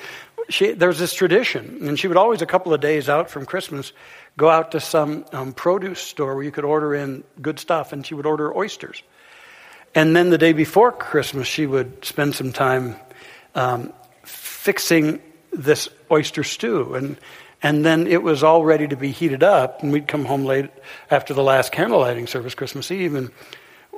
she, 0.50 0.72
there 0.72 0.88
was 0.88 0.98
this 0.98 1.14
tradition, 1.14 1.88
and 1.88 2.00
she 2.00 2.08
would 2.08 2.18
always, 2.18 2.42
a 2.42 2.48
couple 2.48 2.74
of 2.74 2.82
days 2.82 3.10
out 3.10 3.30
from 3.30 3.46
Christmas, 3.46 3.94
go 4.38 4.50
out 4.50 4.72
to 4.72 4.80
some 4.80 5.24
um, 5.34 5.54
produce 5.54 6.00
store 6.00 6.34
where 6.34 6.44
you 6.44 6.52
could 6.52 6.66
order 6.66 6.96
in 6.96 7.24
good 7.40 7.60
stuff, 7.60 7.94
and 7.94 8.04
she 8.04 8.16
would 8.16 8.26
order 8.26 8.52
oysters. 8.58 9.04
And 9.94 10.16
then 10.16 10.32
the 10.32 10.40
day 10.40 10.54
before 10.54 10.92
Christmas, 10.92 11.48
she 11.48 11.68
would 11.68 12.04
spend 12.04 12.34
some 12.34 12.54
time 12.54 12.96
um, 13.54 13.94
fixing 14.24 15.22
this 15.54 15.90
oyster 16.10 16.44
stew. 16.44 16.96
And, 16.96 17.18
and 17.62 17.86
then 17.86 18.08
it 18.08 18.24
was 18.24 18.44
all 18.44 18.64
ready 18.64 18.88
to 18.88 18.96
be 18.96 19.12
heated 19.12 19.44
up. 19.44 19.84
And 19.84 19.92
we'd 19.92 20.08
come 20.08 20.26
home 20.26 20.46
late 20.46 20.70
after 21.12 21.34
the 21.34 21.44
last 21.44 21.72
candle 21.72 22.00
lighting 22.00 22.28
service, 22.28 22.56
Christmas 22.56 22.92
Eve, 22.92 23.16
and 23.16 23.32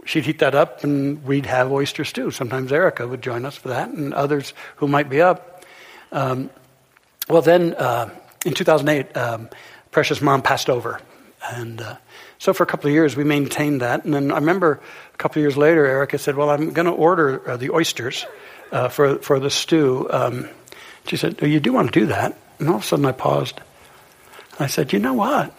she'd 0.06 0.26
heat 0.26 0.40
that 0.40 0.56
up 0.56 0.84
and 0.84 1.24
we'd 1.24 1.46
have 1.46 1.72
oyster 1.72 2.04
stew. 2.04 2.32
Sometimes 2.32 2.72
Erica 2.72 3.08
would 3.08 3.22
join 3.22 3.46
us 3.46 3.56
for 3.56 3.70
that, 3.70 3.90
and 3.90 4.14
others 4.14 4.54
who 4.78 4.88
might 4.88 5.10
be 5.10 5.22
up. 5.22 5.64
Um, 6.12 6.50
well, 7.30 7.42
then 7.42 7.76
uh, 7.76 8.10
in 8.46 8.54
2008, 8.54 9.16
um, 9.16 9.50
Precious 9.92 10.22
Mom 10.22 10.42
passed 10.42 10.70
over. 10.70 11.00
And 11.50 11.82
uh, 11.82 11.98
so 12.40 12.54
for 12.54 12.64
a 12.64 12.66
couple 12.66 12.88
of 12.88 12.94
years, 12.94 13.16
we 13.16 13.24
maintained 13.24 13.82
that. 13.82 14.06
And 14.06 14.14
then 14.14 14.32
I 14.32 14.36
remember 14.36 14.80
a 15.14 15.18
couple 15.18 15.40
of 15.40 15.44
years 15.44 15.58
later, 15.58 15.86
Erica 15.86 16.18
said, 16.18 16.36
Well, 16.36 16.50
I'm 16.50 16.72
going 16.72 16.86
to 16.86 16.92
order 16.92 17.50
uh, 17.50 17.58
the 17.58 17.72
oysters 17.72 18.26
uh, 18.72 18.90
for, 18.90 19.18
for 19.20 19.40
the 19.40 19.50
stew. 19.50 20.08
Um, 20.10 20.50
she 21.08 21.18
said, 21.18 21.40
oh, 21.42 21.46
You 21.46 21.60
do 21.60 21.74
want 21.74 21.92
to 21.94 22.00
do 22.00 22.06
that? 22.08 22.38
And 22.62 22.70
all 22.70 22.76
of 22.76 22.84
a 22.84 22.86
sudden, 22.86 23.06
I 23.06 23.12
paused. 23.12 23.60
I 24.60 24.68
said, 24.68 24.94
You 24.94 25.00
know 25.00 25.16
what? 25.16 25.52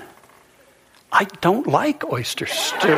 I 1.11 1.25
don't 1.41 1.67
like 1.67 2.11
oyster 2.11 2.47
stew. 2.47 2.95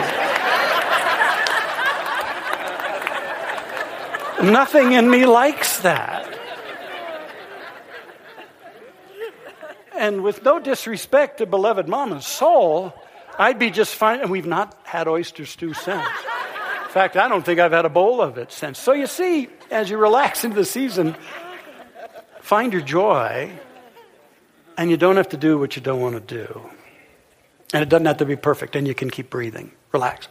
Nothing 4.42 4.92
in 4.92 5.10
me 5.10 5.24
likes 5.24 5.78
that. 5.80 6.38
And 9.96 10.22
with 10.22 10.42
no 10.42 10.58
disrespect 10.58 11.38
to 11.38 11.46
beloved 11.46 11.88
mama's 11.88 12.26
soul, 12.26 12.92
I'd 13.38 13.58
be 13.58 13.70
just 13.70 13.94
fine. 13.94 14.20
And 14.20 14.30
we've 14.30 14.46
not 14.46 14.78
had 14.84 15.08
oyster 15.08 15.46
stew 15.46 15.72
since. 15.72 16.06
In 16.84 16.90
fact, 16.90 17.16
I 17.16 17.26
don't 17.26 17.44
think 17.44 17.58
I've 17.58 17.72
had 17.72 17.86
a 17.86 17.90
bowl 17.90 18.20
of 18.20 18.36
it 18.36 18.52
since. 18.52 18.78
So 18.78 18.92
you 18.92 19.06
see, 19.06 19.48
as 19.70 19.88
you 19.88 19.96
relax 19.96 20.44
into 20.44 20.56
the 20.56 20.66
season, 20.66 21.16
find 22.42 22.70
your 22.70 22.82
joy, 22.82 23.50
and 24.76 24.90
you 24.90 24.96
don't 24.96 25.16
have 25.16 25.30
to 25.30 25.36
do 25.36 25.58
what 25.58 25.76
you 25.76 25.82
don't 25.82 26.00
want 26.00 26.14
to 26.14 26.44
do. 26.44 26.70
And 27.72 27.82
it 27.82 27.88
doesn't 27.88 28.06
have 28.06 28.18
to 28.18 28.26
be 28.26 28.36
perfect, 28.36 28.76
and 28.76 28.86
you 28.86 28.94
can 28.94 29.10
keep 29.10 29.30
breathing. 29.30 29.72
Relax. 29.92 30.28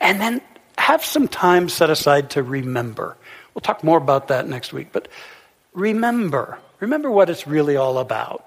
And 0.00 0.20
then 0.20 0.40
have 0.76 1.04
some 1.04 1.28
time 1.28 1.68
set 1.68 1.90
aside 1.90 2.30
to 2.30 2.42
remember. 2.42 3.16
We'll 3.54 3.62
talk 3.62 3.82
more 3.82 3.98
about 3.98 4.28
that 4.28 4.46
next 4.46 4.72
week, 4.72 4.88
but 4.92 5.08
remember. 5.72 6.58
Remember 6.80 7.10
what 7.10 7.30
it's 7.30 7.46
really 7.46 7.76
all 7.76 7.98
about. 7.98 8.44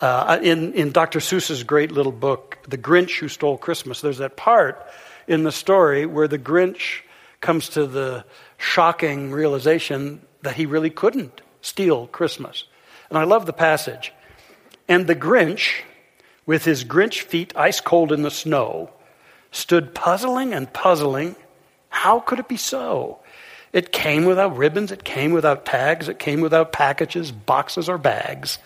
Uh, 0.00 0.38
in, 0.42 0.72
in 0.72 0.90
Dr. 0.90 1.20
Seuss's 1.20 1.62
great 1.62 1.92
little 1.92 2.12
book, 2.12 2.58
The 2.66 2.78
Grinch 2.78 3.18
Who 3.18 3.28
Stole 3.28 3.58
Christmas, 3.58 4.00
there's 4.00 4.18
that 4.18 4.36
part 4.36 4.84
in 5.28 5.44
the 5.44 5.52
story 5.52 6.06
where 6.06 6.26
the 6.26 6.38
Grinch 6.38 7.02
comes 7.40 7.68
to 7.70 7.86
the 7.86 8.24
shocking 8.56 9.30
realization 9.30 10.22
that 10.42 10.56
he 10.56 10.66
really 10.66 10.90
couldn't 10.90 11.40
steal 11.60 12.06
Christmas. 12.08 12.64
And 13.12 13.18
I 13.18 13.24
love 13.24 13.44
the 13.44 13.52
passage. 13.52 14.10
And 14.88 15.06
the 15.06 15.14
Grinch, 15.14 15.82
with 16.46 16.64
his 16.64 16.82
Grinch 16.82 17.20
feet 17.20 17.54
ice 17.54 17.78
cold 17.78 18.10
in 18.10 18.22
the 18.22 18.30
snow, 18.30 18.88
stood 19.50 19.94
puzzling 19.94 20.54
and 20.54 20.72
puzzling. 20.72 21.36
How 21.90 22.20
could 22.20 22.38
it 22.38 22.48
be 22.48 22.56
so? 22.56 23.18
It 23.70 23.92
came 23.92 24.24
without 24.24 24.56
ribbons, 24.56 24.90
it 24.90 25.04
came 25.04 25.32
without 25.32 25.66
tags, 25.66 26.08
it 26.08 26.18
came 26.18 26.40
without 26.40 26.72
packages, 26.72 27.30
boxes, 27.30 27.86
or 27.86 27.98
bags. 27.98 28.58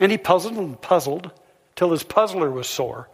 And 0.00 0.10
he 0.10 0.18
puzzled 0.18 0.56
and 0.56 0.82
puzzled 0.82 1.30
till 1.76 1.92
his 1.92 2.02
puzzler 2.02 2.50
was 2.50 2.66
sore. 2.66 3.08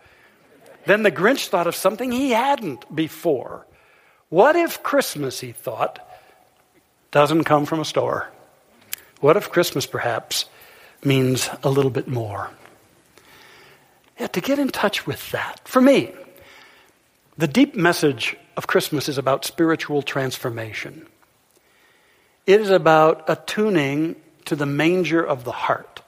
Then 0.87 1.03
the 1.03 1.13
Grinch 1.13 1.49
thought 1.49 1.67
of 1.67 1.75
something 1.75 2.11
he 2.11 2.31
hadn't 2.31 2.97
before. 2.97 3.67
What 4.31 4.57
if 4.57 4.83
Christmas, 4.83 5.41
he 5.41 5.53
thought, 5.53 5.99
doesn't 7.11 7.45
come 7.45 7.67
from 7.67 7.81
a 7.81 7.85
store? 7.85 8.31
What 9.21 9.37
if 9.37 9.51
Christmas 9.51 9.85
perhaps 9.85 10.47
means 11.05 11.49
a 11.63 11.71
little 11.71 11.91
bit 11.91 12.09
more? 12.09 12.51
Yeah, 14.19 14.29
to 14.29 14.41
get 14.41 14.59
in 14.59 14.69
touch 14.69 15.07
with 15.07 15.31
that, 15.33 15.67
for 15.67 15.81
me, 15.81 16.13
the 17.37 17.49
deep 17.49 17.75
message 17.75 18.37
of 18.57 18.67
Christmas 18.67 19.09
is 19.09 19.19
about 19.19 19.45
spiritual 19.45 20.03
transformation. 20.03 21.07
It 22.47 22.61
is 22.61 22.71
about 22.71 23.25
attuning 23.29 24.17
to 24.45 24.55
the 24.55 24.67
manger 24.67 25.25
of 25.25 25.45
the 25.45 25.53
heart 25.53 26.03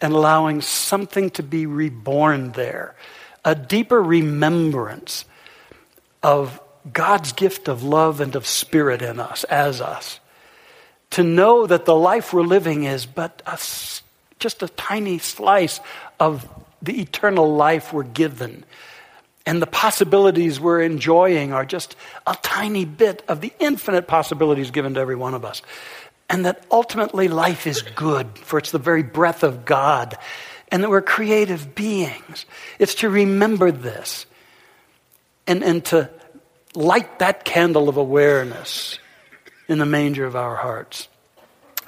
and 0.00 0.12
allowing 0.12 0.60
something 0.60 1.30
to 1.30 1.42
be 1.42 1.66
reborn 1.66 2.52
there. 2.52 2.96
A 3.44 3.54
deeper 3.54 4.02
remembrance 4.02 5.24
of 6.22 6.60
God's 6.92 7.32
gift 7.32 7.68
of 7.68 7.84
love 7.84 8.20
and 8.20 8.34
of 8.34 8.46
spirit 8.46 9.02
in 9.02 9.20
us, 9.20 9.44
as 9.44 9.80
us. 9.80 10.18
To 11.12 11.22
know 11.22 11.66
that 11.66 11.84
the 11.84 11.94
life 11.94 12.32
we're 12.32 12.42
living 12.42 12.84
is 12.84 13.06
but 13.06 13.42
a, 13.46 13.58
just 14.38 14.62
a 14.62 14.68
tiny 14.68 15.18
slice 15.18 15.80
of 16.18 16.48
the 16.80 17.00
eternal 17.00 17.54
life 17.54 17.92
we're 17.92 18.02
given. 18.02 18.64
And 19.44 19.60
the 19.60 19.66
possibilities 19.66 20.60
we're 20.60 20.82
enjoying 20.82 21.52
are 21.52 21.64
just 21.64 21.96
a 22.26 22.36
tiny 22.42 22.84
bit 22.84 23.22
of 23.28 23.40
the 23.40 23.52
infinite 23.58 24.06
possibilities 24.06 24.70
given 24.70 24.94
to 24.94 25.00
every 25.00 25.16
one 25.16 25.34
of 25.34 25.44
us 25.44 25.62
and 26.32 26.46
that 26.46 26.64
ultimately 26.70 27.28
life 27.28 27.66
is 27.66 27.82
good, 27.82 28.26
for 28.38 28.58
it's 28.58 28.70
the 28.70 28.78
very 28.78 29.02
breath 29.02 29.42
of 29.42 29.66
God, 29.66 30.16
and 30.70 30.82
that 30.82 30.88
we're 30.88 31.02
creative 31.02 31.74
beings. 31.74 32.46
It's 32.78 32.94
to 32.96 33.10
remember 33.10 33.70
this 33.70 34.24
and, 35.46 35.62
and 35.62 35.84
to 35.86 36.08
light 36.74 37.18
that 37.18 37.44
candle 37.44 37.90
of 37.90 37.98
awareness 37.98 38.98
in 39.72 39.78
the 39.78 39.86
manger 39.86 40.24
of 40.24 40.36
our 40.36 40.56
hearts. 40.56 41.08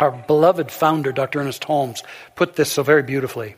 Our 0.00 0.10
beloved 0.10 0.70
founder, 0.70 1.12
Dr. 1.12 1.40
Ernest 1.40 1.62
Holmes, 1.64 2.02
put 2.34 2.56
this 2.56 2.72
so 2.72 2.82
very 2.82 3.02
beautifully. 3.02 3.54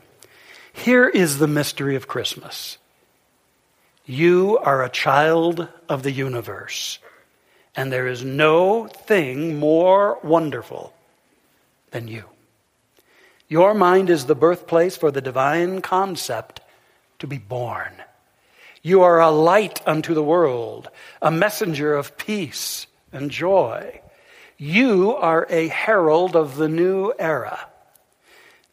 Here 0.73 1.07
is 1.07 1.39
the 1.39 1.47
mystery 1.47 1.95
of 1.95 2.07
Christmas. 2.07 2.77
You 4.05 4.59
are 4.59 4.83
a 4.83 4.89
child 4.89 5.67
of 5.89 6.03
the 6.03 6.11
universe. 6.11 6.99
And 7.75 7.91
there 7.91 8.07
is 8.07 8.23
no 8.23 8.87
thing 8.87 9.59
more 9.59 10.19
wonderful 10.23 10.93
than 11.91 12.07
you. 12.07 12.25
Your 13.47 13.73
mind 13.73 14.09
is 14.09 14.25
the 14.25 14.35
birthplace 14.35 14.97
for 14.97 15.09
the 15.09 15.21
divine 15.21 15.81
concept 15.81 16.59
to 17.19 17.27
be 17.27 17.37
born. 17.37 17.93
You 18.83 19.01
are 19.01 19.19
a 19.19 19.31
light 19.31 19.81
unto 19.87 20.13
the 20.13 20.23
world, 20.23 20.89
a 21.21 21.31
messenger 21.31 21.95
of 21.95 22.17
peace 22.17 22.87
and 23.11 23.31
joy. 23.31 24.01
You 24.57 25.15
are 25.15 25.45
a 25.49 25.67
herald 25.67 26.35
of 26.35 26.55
the 26.55 26.67
new 26.67 27.13
era. 27.19 27.67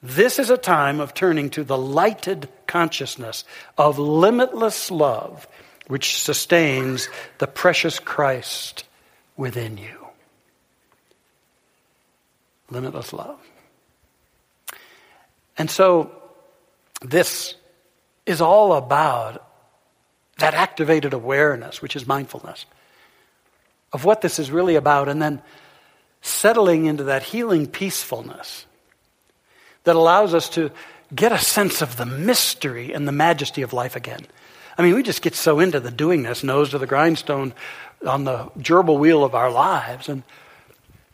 This 0.02 0.38
is 0.38 0.50
a 0.50 0.56
time 0.56 1.00
of 1.00 1.14
turning 1.14 1.50
to 1.50 1.64
the 1.64 1.78
lighted 1.78 2.48
consciousness 2.66 3.44
of 3.76 3.98
limitless 3.98 4.90
love, 4.90 5.46
which 5.86 6.18
sustains 6.22 7.08
the 7.38 7.46
precious 7.46 7.98
Christ 7.98 8.84
within 9.36 9.76
you. 9.76 10.08
Limitless 12.70 13.12
love. 13.12 13.38
And 15.56 15.70
so, 15.70 16.10
this 17.02 17.54
is 18.26 18.40
all 18.40 18.72
about 18.72 19.46
that 20.38 20.54
activated 20.54 21.12
awareness, 21.12 21.80
which 21.80 21.94
is 21.94 22.06
mindfulness, 22.06 22.66
of 23.92 24.04
what 24.04 24.22
this 24.22 24.38
is 24.38 24.50
really 24.50 24.74
about, 24.74 25.08
and 25.08 25.22
then 25.22 25.42
settling 26.24 26.86
into 26.86 27.04
that 27.04 27.22
healing 27.22 27.66
peacefulness 27.66 28.64
that 29.84 29.94
allows 29.94 30.32
us 30.32 30.48
to 30.48 30.70
get 31.14 31.32
a 31.32 31.38
sense 31.38 31.82
of 31.82 31.98
the 31.98 32.06
mystery 32.06 32.94
and 32.94 33.06
the 33.06 33.12
majesty 33.12 33.60
of 33.60 33.74
life 33.74 33.94
again. 33.94 34.26
I 34.78 34.82
mean, 34.82 34.94
we 34.94 35.02
just 35.02 35.20
get 35.20 35.34
so 35.34 35.60
into 35.60 35.80
the 35.80 35.92
doingness, 35.92 36.42
nose 36.42 36.70
to 36.70 36.78
the 36.78 36.86
grindstone 36.86 37.52
on 38.06 38.24
the 38.24 38.50
gerbil 38.58 38.98
wheel 38.98 39.22
of 39.22 39.34
our 39.34 39.50
lives, 39.50 40.08
and 40.08 40.22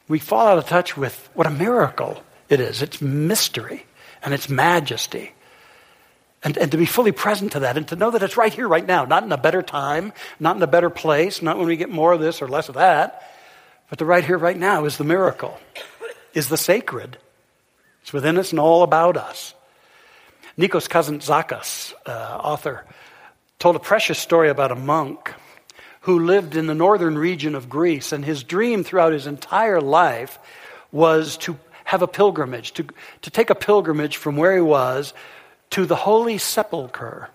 we 0.07 0.21
fall 0.21 0.47
out 0.47 0.59
of 0.59 0.67
touch 0.67 0.97
with 0.97 1.29
what 1.35 1.47
a 1.47 1.51
miracle 1.51 2.23
it 2.49 2.61
is. 2.61 2.81
It's 2.81 3.03
mystery 3.03 3.85
and 4.23 4.33
it's 4.33 4.49
majesty. 4.49 5.33
And, 6.45 6.57
and 6.57 6.71
to 6.71 6.79
be 6.79 6.87
fully 6.87 7.13
present 7.13 7.53
to 7.53 7.61
that 7.61 7.77
and 7.77 7.87
to 7.89 7.97
know 7.97 8.13
that 8.13 8.23
it's 8.23 8.37
right 8.37 8.55
here, 8.55 8.69
right 8.69 8.87
now, 8.87 9.05
not 9.05 9.25
in 9.25 9.33
a 9.33 9.37
better 9.37 9.61
time, 9.61 10.13
not 10.39 10.57
in 10.57 10.63
a 10.63 10.69
better 10.69 10.89
place, 10.89 11.43
not 11.43 11.59
when 11.59 11.67
we 11.67 11.77
get 11.77 11.91
more 11.91 12.13
of 12.13 12.21
this 12.21 12.41
or 12.41 12.49
less 12.49 12.69
of 12.69 12.77
that. 12.77 13.27
But 13.91 13.99
the 13.99 14.07
right 14.07 14.25
here, 14.25 14.39
right 14.39 14.57
now 14.57 14.85
is 14.85 14.97
the 14.97 15.05
miracle, 15.05 15.59
is 16.33 16.49
the 16.49 16.57
sacred. 16.57 17.19
It's 18.03 18.13
within 18.13 18.39
us 18.39 18.53
and 18.53 18.61
all 18.61 18.85
about 18.85 19.17
us. 19.17 19.53
Nikos 20.57 20.89
Kazantzakis, 20.89 21.93
uh, 22.07 22.39
author, 22.43 22.85
told 23.59 23.77
a 23.77 23.81
precious 23.81 24.19
story 24.19 24.49
about 24.49 24.73
a 24.73 24.77
monk 24.77 25.35
who 26.03 26.21
lived 26.21 26.57
in 26.57 26.67
the 26.67 26.75
northern 26.75 27.19
region 27.19 27.55
of 27.55 27.69
Greece, 27.69 28.13
and 28.13 28.25
his 28.25 28.45
dream 28.45 28.85
throughout 28.85 29.13
his 29.13 29.27
entire 29.27 29.81
life 29.81 30.39
was 30.93 31.37
to 31.39 31.59
have 31.85 32.01
a 32.01 32.07
pilgrimage, 32.07 32.73
to, 32.75 32.87
to 33.23 33.31
take 33.31 33.51
a 33.51 33.55
pilgrimage 33.55 34.17
from 34.17 34.37
where 34.37 34.55
he 34.55 34.63
was 34.63 35.13
to 35.71 35.85
the 35.85 35.97
Holy 35.97 36.39
Sepulchre. 36.39 37.29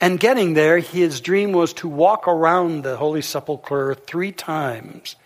And 0.00 0.20
getting 0.20 0.54
there, 0.54 0.78
his 0.78 1.20
dream 1.20 1.52
was 1.52 1.72
to 1.74 1.88
walk 1.88 2.26
around 2.26 2.82
the 2.82 2.96
Holy 2.96 3.22
Sepulchre 3.22 3.94
three 3.94 4.32
times 4.32 5.16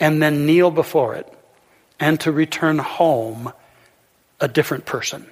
and 0.00 0.22
then 0.22 0.46
kneel 0.46 0.70
before 0.70 1.14
it 1.14 1.32
and 2.00 2.18
to 2.20 2.32
return 2.32 2.78
home 2.78 3.52
a 4.40 4.48
different 4.48 4.86
person. 4.86 5.26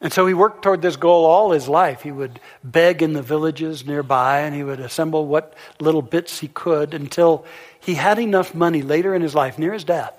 And 0.00 0.12
so 0.12 0.26
he 0.26 0.34
worked 0.34 0.62
toward 0.62 0.82
this 0.82 0.96
goal 0.96 1.24
all 1.24 1.52
his 1.52 1.68
life. 1.68 2.02
He 2.02 2.12
would 2.12 2.40
beg 2.64 3.02
in 3.02 3.12
the 3.12 3.22
villages 3.22 3.86
nearby 3.86 4.40
and 4.40 4.54
he 4.54 4.62
would 4.62 4.80
assemble 4.80 5.26
what 5.26 5.54
little 5.80 6.02
bits 6.02 6.38
he 6.38 6.48
could 6.48 6.92
until 6.92 7.44
he 7.80 7.94
had 7.94 8.18
enough 8.18 8.54
money 8.54 8.82
later 8.82 9.14
in 9.14 9.22
his 9.22 9.34
life, 9.34 9.58
near 9.58 9.72
his 9.72 9.84
death, 9.84 10.14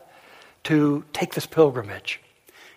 to 0.65 1.03
take 1.13 1.33
this 1.33 1.45
pilgrimage. 1.45 2.19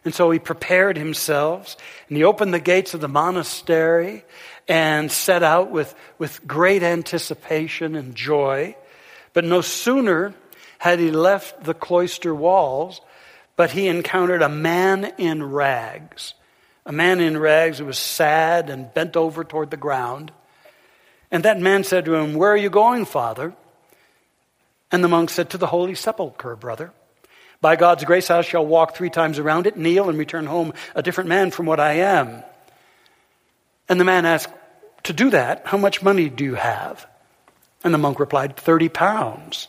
And 0.04 0.14
so 0.14 0.30
he 0.30 0.38
prepared 0.38 0.96
himself 0.96 1.76
and 2.08 2.16
he 2.16 2.24
opened 2.24 2.52
the 2.52 2.60
gates 2.60 2.94
of 2.94 3.00
the 3.00 3.08
monastery 3.08 4.24
and 4.68 5.10
set 5.10 5.42
out 5.42 5.70
with, 5.70 5.94
with 6.18 6.46
great 6.46 6.82
anticipation 6.82 7.96
and 7.96 8.14
joy. 8.14 8.76
But 9.32 9.44
no 9.44 9.60
sooner 9.60 10.34
had 10.78 10.98
he 10.98 11.10
left 11.10 11.64
the 11.64 11.74
cloister 11.74 12.34
walls, 12.34 13.00
but 13.56 13.70
he 13.70 13.88
encountered 13.88 14.42
a 14.42 14.48
man 14.48 15.12
in 15.18 15.42
rags. 15.42 16.34
A 16.86 16.92
man 16.92 17.20
in 17.20 17.38
rags 17.38 17.78
who 17.78 17.84
was 17.84 17.98
sad 17.98 18.70
and 18.70 18.92
bent 18.94 19.16
over 19.16 19.44
toward 19.44 19.70
the 19.70 19.76
ground. 19.76 20.32
And 21.30 21.44
that 21.44 21.60
man 21.60 21.84
said 21.84 22.06
to 22.06 22.14
him, 22.14 22.34
Where 22.34 22.50
are 22.50 22.56
you 22.56 22.70
going, 22.70 23.04
Father? 23.04 23.54
And 24.90 25.04
the 25.04 25.08
monk 25.08 25.30
said, 25.30 25.50
To 25.50 25.58
the 25.58 25.66
Holy 25.66 25.94
Sepulchre, 25.94 26.56
brother. 26.56 26.92
By 27.60 27.76
God's 27.76 28.04
grace, 28.04 28.30
I 28.30 28.40
shall 28.40 28.64
walk 28.64 28.96
three 28.96 29.10
times 29.10 29.38
around 29.38 29.66
it, 29.66 29.76
kneel, 29.76 30.08
and 30.08 30.18
return 30.18 30.46
home 30.46 30.72
a 30.94 31.02
different 31.02 31.28
man 31.28 31.50
from 31.50 31.66
what 31.66 31.78
I 31.78 31.92
am. 31.92 32.42
And 33.88 34.00
the 34.00 34.04
man 34.04 34.24
asked, 34.24 34.52
To 35.04 35.12
do 35.12 35.30
that, 35.30 35.66
how 35.66 35.76
much 35.76 36.02
money 36.02 36.28
do 36.30 36.42
you 36.44 36.54
have? 36.54 37.06
And 37.82 37.94
the 37.94 37.98
monk 37.98 38.20
replied, 38.20 38.56
30 38.56 38.88
pounds. 38.88 39.68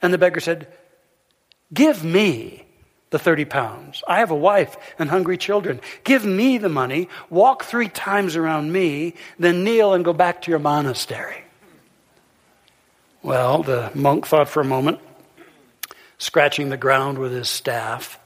And 0.00 0.12
the 0.12 0.18
beggar 0.18 0.40
said, 0.40 0.68
Give 1.72 2.02
me 2.02 2.66
the 3.10 3.18
30 3.18 3.44
pounds. 3.44 4.02
I 4.08 4.20
have 4.20 4.30
a 4.30 4.36
wife 4.36 4.76
and 4.98 5.10
hungry 5.10 5.36
children. 5.36 5.80
Give 6.04 6.24
me 6.24 6.58
the 6.58 6.68
money, 6.68 7.08
walk 7.28 7.64
three 7.64 7.88
times 7.88 8.36
around 8.36 8.72
me, 8.72 9.14
then 9.38 9.64
kneel 9.64 9.92
and 9.92 10.04
go 10.04 10.12
back 10.12 10.42
to 10.42 10.50
your 10.50 10.60
monastery. 10.60 11.44
Well, 13.22 13.62
the 13.62 13.90
monk 13.94 14.26
thought 14.26 14.48
for 14.48 14.60
a 14.60 14.64
moment 14.64 15.00
scratching 16.18 16.68
the 16.68 16.76
ground 16.76 17.18
with 17.18 17.32
his 17.32 17.48
staff. 17.48 18.18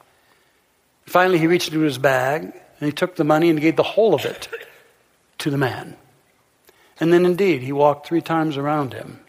Finally, 1.06 1.38
he 1.38 1.46
reached 1.46 1.68
into 1.68 1.80
his 1.80 1.98
bag 1.98 2.42
and 2.42 2.86
he 2.86 2.92
took 2.92 3.16
the 3.16 3.24
money 3.24 3.50
and 3.50 3.60
gave 3.60 3.76
the 3.76 3.82
whole 3.82 4.14
of 4.14 4.24
it 4.24 4.48
to 5.38 5.50
the 5.50 5.58
man. 5.58 5.96
And 7.00 7.12
then, 7.12 7.26
indeed, 7.26 7.62
he 7.62 7.72
walked 7.72 8.06
three 8.06 8.20
times 8.20 8.56
around 8.56 8.92
him, 8.92 9.20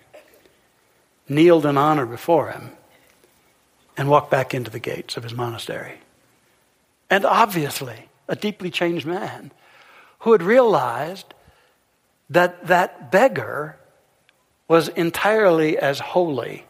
kneeled 1.28 1.66
in 1.66 1.78
honor 1.78 2.06
before 2.06 2.52
him, 2.52 2.72
and 3.98 4.10
walked 4.10 4.30
back 4.30 4.54
into 4.54 4.70
the 4.70 4.80
gates 4.80 5.18
of 5.18 5.24
his 5.24 5.34
monastery. 5.34 6.00
And 7.10 7.26
obviously, 7.26 8.10
a 8.28 8.36
deeply 8.36 8.70
changed 8.70 9.06
man 9.06 9.52
who 10.20 10.32
had 10.32 10.44
realized 10.44 11.34
that 12.30 12.68
that 12.68 13.12
beggar 13.12 13.78
was 14.68 14.88
entirely 14.90 15.78
as 15.78 16.00
holy 16.00 16.66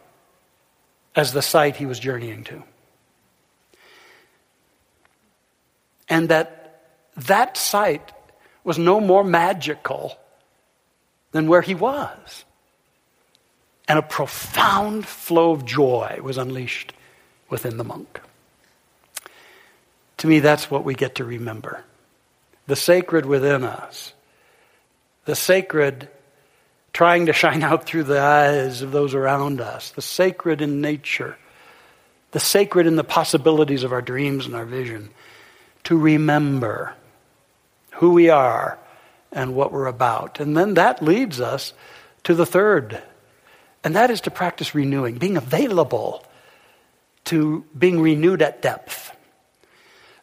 as 1.16 1.32
the 1.32 1.42
site 1.42 1.78
he 1.78 1.86
was 1.86 2.00
journeying 2.00 2.44
to. 2.44 2.64
And 6.10 6.30
that 6.30 6.84
that 7.16 7.56
site 7.56 8.12
was 8.64 8.78
no 8.78 9.00
more 9.00 9.24
magical 9.24 10.18
than 11.36 11.50
where 11.50 11.62
he 11.62 11.76
was. 11.76 12.46
And 13.90 14.00
a 14.00 14.02
profound 14.02 15.06
flow 15.06 15.52
of 15.52 15.66
joy 15.66 16.20
was 16.24 16.38
unleashed 16.38 16.94
within 17.50 17.76
the 17.76 17.84
monk. 17.84 18.22
To 20.20 20.28
me, 20.28 20.40
that's 20.40 20.72
what 20.72 20.86
we 20.86 20.96
get 20.96 21.16
to 21.16 21.26
remember. 21.26 21.84
The 22.68 22.78
sacred 22.78 23.26
within 23.26 23.66
us, 23.66 24.14
the 25.26 25.36
sacred 25.36 26.08
trying 26.94 27.26
to 27.26 27.34
shine 27.34 27.64
out 27.64 27.84
through 27.84 28.04
the 28.04 28.22
eyes 28.22 28.82
of 28.82 28.94
those 28.94 29.14
around 29.14 29.60
us, 29.60 29.92
the 29.92 30.02
sacred 30.02 30.62
in 30.62 30.80
nature, 30.80 31.38
the 32.32 32.40
sacred 32.40 32.88
in 32.88 32.96
the 32.96 33.04
possibilities 33.04 33.84
of 33.84 33.92
our 33.92 34.02
dreams 34.02 34.46
and 34.46 34.56
our 34.56 34.66
vision, 34.66 35.10
to 35.84 35.98
remember 35.98 36.94
who 37.92 38.12
we 38.12 38.30
are 38.30 38.80
and 39.36 39.54
what 39.54 39.72
we're 39.72 39.86
about. 39.86 40.40
And 40.40 40.58
then 40.58 40.74
that 40.76 41.04
leads 41.04 41.40
us 41.40 41.74
to 42.24 42.34
the 42.34 42.46
third, 42.46 43.04
and 43.84 43.96
that 43.96 44.10
is 44.10 44.22
to 44.22 44.32
practice 44.32 44.74
renewing, 44.74 45.20
being 45.20 45.38
available 45.38 46.26
to 47.26 47.64
being 47.78 48.02
renewed 48.02 48.42
at 48.42 48.62
depth. 48.62 49.12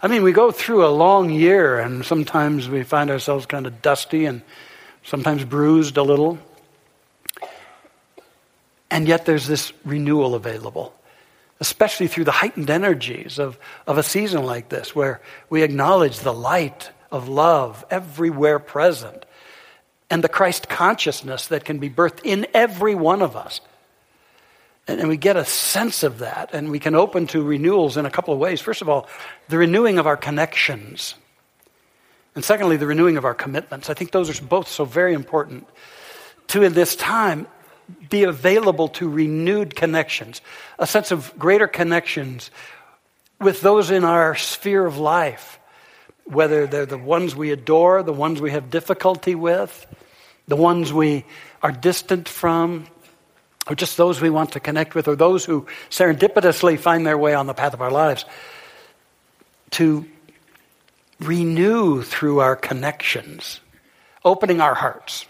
I 0.01 0.09
mean, 0.09 0.25
we 0.25 0.33
go 0.33 0.51
through 0.51 0.85
a 0.85 0.88
long 0.88 1.31
year, 1.31 1.79
and 1.79 2.05
sometimes 2.05 2.68
we 2.68 2.83
find 2.83 3.11
ourselves 3.11 3.46
kind 3.46 3.66
of 3.66 3.83
dusty 3.83 4.25
and 4.25 4.42
sometimes 5.05 5.44
bruised 5.44 5.96
a 5.96 6.03
little. 6.03 6.38
And 8.90 9.07
yet 9.07 9.27
there's 9.27 9.46
this 9.46 9.72
renewal 9.85 10.35
available, 10.35 10.92
especially 11.61 12.09
through 12.09 12.25
the 12.25 12.33
heightened 12.33 12.68
energies 12.68 13.38
of, 13.38 13.59
of 13.87 13.96
a 13.96 14.03
season 14.03 14.44
like 14.44 14.68
this, 14.70 14.94
where 14.94 15.20
we 15.51 15.62
acknowledge 15.62 16.18
the 16.18 16.33
light 16.33 16.90
of 17.12 17.29
love 17.29 17.85
everywhere 17.90 18.59
present 18.59 19.25
and 20.11 20.25
the 20.25 20.29
Christ 20.29 20.68
consciousness 20.68 21.46
that 21.48 21.64
can 21.64 21.79
be 21.79 21.88
birthed 21.88 22.20
in 22.25 22.46
every 22.53 22.94
one 22.94 23.22
of 23.22 23.37
us. 23.37 23.61
And, 24.88 25.09
we 25.09 25.16
get 25.16 25.37
a 25.37 25.44
sense 25.44 26.03
of 26.03 26.18
that, 26.18 26.51
and 26.53 26.70
we 26.70 26.81
can 26.81 26.96
open 26.96 27.29
to 27.29 27.42
renewals 27.42 27.96
in 27.96 28.05
a 28.05 28.11
couple 28.11 28.35
of 28.35 28.40
ways. 28.40 28.61
First 28.61 28.83
of 28.83 28.88
all, 28.88 29.09
the 29.48 29.57
renewing 29.57 29.98
of 29.98 30.09
our 30.09 30.16
connections. 30.16 31.14
And 32.35 32.44
secondly, 32.44 32.77
the 32.77 32.87
renewing 32.87 33.16
of 33.16 33.25
our 33.25 33.35
commitments. 33.35 33.90
I 33.90 33.94
think 33.94 34.11
those 34.11 34.29
are 34.29 34.44
both 34.44 34.66
so 34.66 34.85
very 34.85 35.14
important 35.14 35.68
to, 36.48 36.62
in 36.62 36.72
this 36.72 36.96
time, 36.96 37.46
be 38.11 38.25
available 38.25 38.88
to 38.88 39.09
renewed 39.09 39.77
connections, 39.77 40.40
a 40.79 40.87
sense 40.87 41.11
of 41.11 41.33
greater 41.38 41.68
connections 41.68 42.51
with 43.40 43.61
those 43.61 43.90
in 43.90 44.05
our 44.05 44.35
sphere 44.35 44.85
of 44.85 44.98
life, 44.98 45.59
whether 46.24 46.66
they're 46.66 46.87
the 46.87 46.98
ones 46.98 47.35
we 47.35 47.50
adore, 47.50 48.02
the 48.02 48.12
ones 48.12 48.40
we 48.40 48.50
have 48.52 48.70
difficulty 48.70 49.35
with, 49.35 49.87
the 50.48 50.56
ones 50.56 50.92
we 50.92 51.24
are 51.62 51.72
distant 51.72 52.28
from, 52.28 52.87
or 53.66 53.74
just 53.74 53.96
those 53.96 54.20
we 54.20 54.30
want 54.30 54.52
to 54.52 54.61
connect 54.61 54.94
with, 54.94 55.08
or 55.08 55.16
those 55.16 55.44
who 55.44 55.66
serendipitously 55.90 56.78
find 56.78 57.06
their 57.06 57.18
way 57.18 57.35
on 57.35 57.46
the 57.46 57.54
path 57.54 57.74
of 57.74 57.80
our 57.80 57.90
lives. 57.90 58.24
To 59.72 60.06
renew 61.20 62.02
through 62.02 62.40
our 62.40 62.56
connections, 62.56 63.61
opening 64.24 64.61
our 64.61 64.74
hearts 64.74 65.26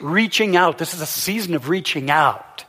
reaching 0.00 0.56
out. 0.56 0.78
This 0.78 0.94
is 0.94 1.00
a 1.00 1.06
season 1.06 1.54
of 1.54 1.68
reaching 1.68 2.10
out, 2.10 2.64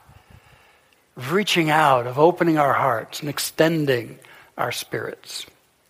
of 1.16 1.32
reaching 1.32 1.70
out, 1.70 2.08
of 2.08 2.20
opening 2.20 2.58
our 2.58 2.74
hearts 2.74 3.20
and 3.20 3.30
extending 3.30 4.20
our 4.58 4.72
spirits. 4.72 5.46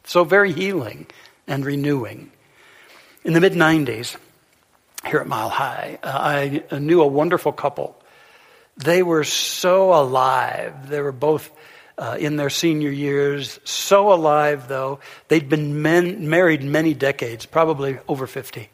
So 0.08 0.24
very 0.24 0.54
healing 0.54 1.06
and 1.48 1.65
renewing. 1.65 2.32
In 3.26 3.34
the 3.34 3.41
mid 3.41 3.54
90s, 3.54 4.15
here 5.06 5.20
at 5.20 5.28
Mile 5.28 5.50
High, 5.50 6.00
uh, 6.02 6.63
I 6.72 6.80
knew 6.80 7.02
a 7.02 7.08
wonderful 7.08 7.52
couple. 7.52 8.02
They 8.78 9.04
were 9.04 9.26
so 9.26 9.93
alive. 9.93 10.89
They 10.89 11.02
were 11.02 11.12
both 11.12 11.52
uh, 11.98 12.15
in 12.20 12.38
their 12.38 12.50
senior 12.50 12.89
years, 12.89 13.60
so 13.65 14.13
alive 14.13 14.70
though. 14.70 15.00
They'd 15.28 15.50
been 15.50 15.82
men, 15.82 16.30
married 16.30 16.63
many 16.63 16.93
decades, 16.93 17.46
probably 17.46 18.00
over 18.08 18.28
50, 18.28 18.70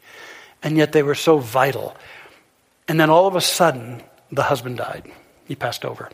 and 0.62 0.76
yet 0.76 0.92
they 0.92 1.02
were 1.02 1.16
so 1.16 1.38
vital. 1.38 1.96
And 2.86 3.00
then 3.00 3.10
all 3.10 3.26
of 3.26 3.34
a 3.34 3.40
sudden, 3.40 4.02
the 4.30 4.42
husband 4.44 4.76
died. 4.76 5.10
He 5.46 5.56
passed 5.56 5.84
over. 5.84 6.10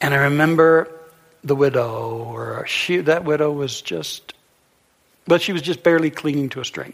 And 0.00 0.14
I 0.14 0.18
remember 0.18 0.95
the 1.46 1.56
widow, 1.56 2.24
or 2.24 2.66
she, 2.66 2.98
that 2.98 3.24
widow 3.24 3.52
was 3.52 3.80
just, 3.80 4.34
but 5.26 5.40
she 5.40 5.52
was 5.52 5.62
just 5.62 5.82
barely 5.82 6.10
clinging 6.10 6.48
to 6.50 6.60
a 6.60 6.64
string. 6.64 6.92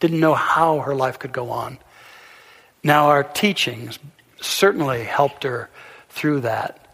Didn't 0.00 0.20
know 0.20 0.34
how 0.34 0.80
her 0.80 0.94
life 0.94 1.18
could 1.18 1.32
go 1.32 1.50
on. 1.50 1.78
Now, 2.82 3.08
our 3.08 3.24
teachings, 3.24 3.98
certainly 4.40 5.04
helped 5.04 5.44
her 5.44 5.68
through 6.08 6.40
that. 6.40 6.86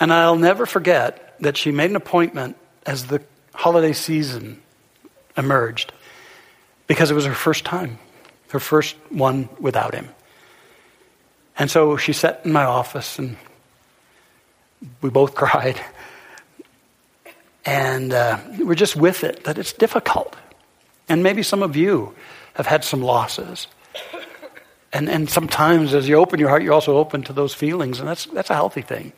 And 0.00 0.12
I'll 0.12 0.36
never 0.36 0.66
forget 0.66 1.36
that 1.40 1.56
she 1.56 1.70
made 1.70 1.90
an 1.90 1.96
appointment 1.96 2.56
as 2.86 3.06
the 3.06 3.22
holiday 3.54 3.92
season 3.92 4.62
emerged 5.36 5.92
because 6.86 7.10
it 7.10 7.14
was 7.14 7.24
her 7.24 7.34
first 7.34 7.64
time, 7.64 7.98
her 8.50 8.60
first 8.60 8.96
one 9.10 9.48
without 9.60 9.94
him. 9.94 10.08
And 11.58 11.70
so 11.70 11.96
she 11.96 12.12
sat 12.12 12.42
in 12.44 12.52
my 12.52 12.64
office 12.64 13.18
and 13.18 13.36
we 15.00 15.10
both 15.10 15.34
cried. 15.34 15.80
And 17.64 18.12
uh, 18.12 18.38
we're 18.58 18.74
just 18.74 18.96
with 18.96 19.24
it, 19.24 19.44
that 19.44 19.58
it's 19.58 19.72
difficult. 19.72 20.36
And 21.08 21.22
maybe 21.22 21.42
some 21.42 21.62
of 21.62 21.76
you 21.76 22.14
have 22.54 22.66
had 22.66 22.84
some 22.84 23.02
losses. 23.02 23.66
And, 24.92 25.08
and 25.08 25.30
sometimes 25.30 25.94
as 25.94 26.08
you 26.08 26.16
open 26.16 26.38
your 26.38 26.48
heart, 26.48 26.62
you're 26.62 26.74
also 26.74 26.96
open 26.96 27.22
to 27.24 27.32
those 27.32 27.54
feelings, 27.54 27.98
and 27.98 28.08
that's, 28.08 28.26
that's 28.26 28.50
a 28.50 28.54
healthy 28.54 28.82
thing. 28.82 29.12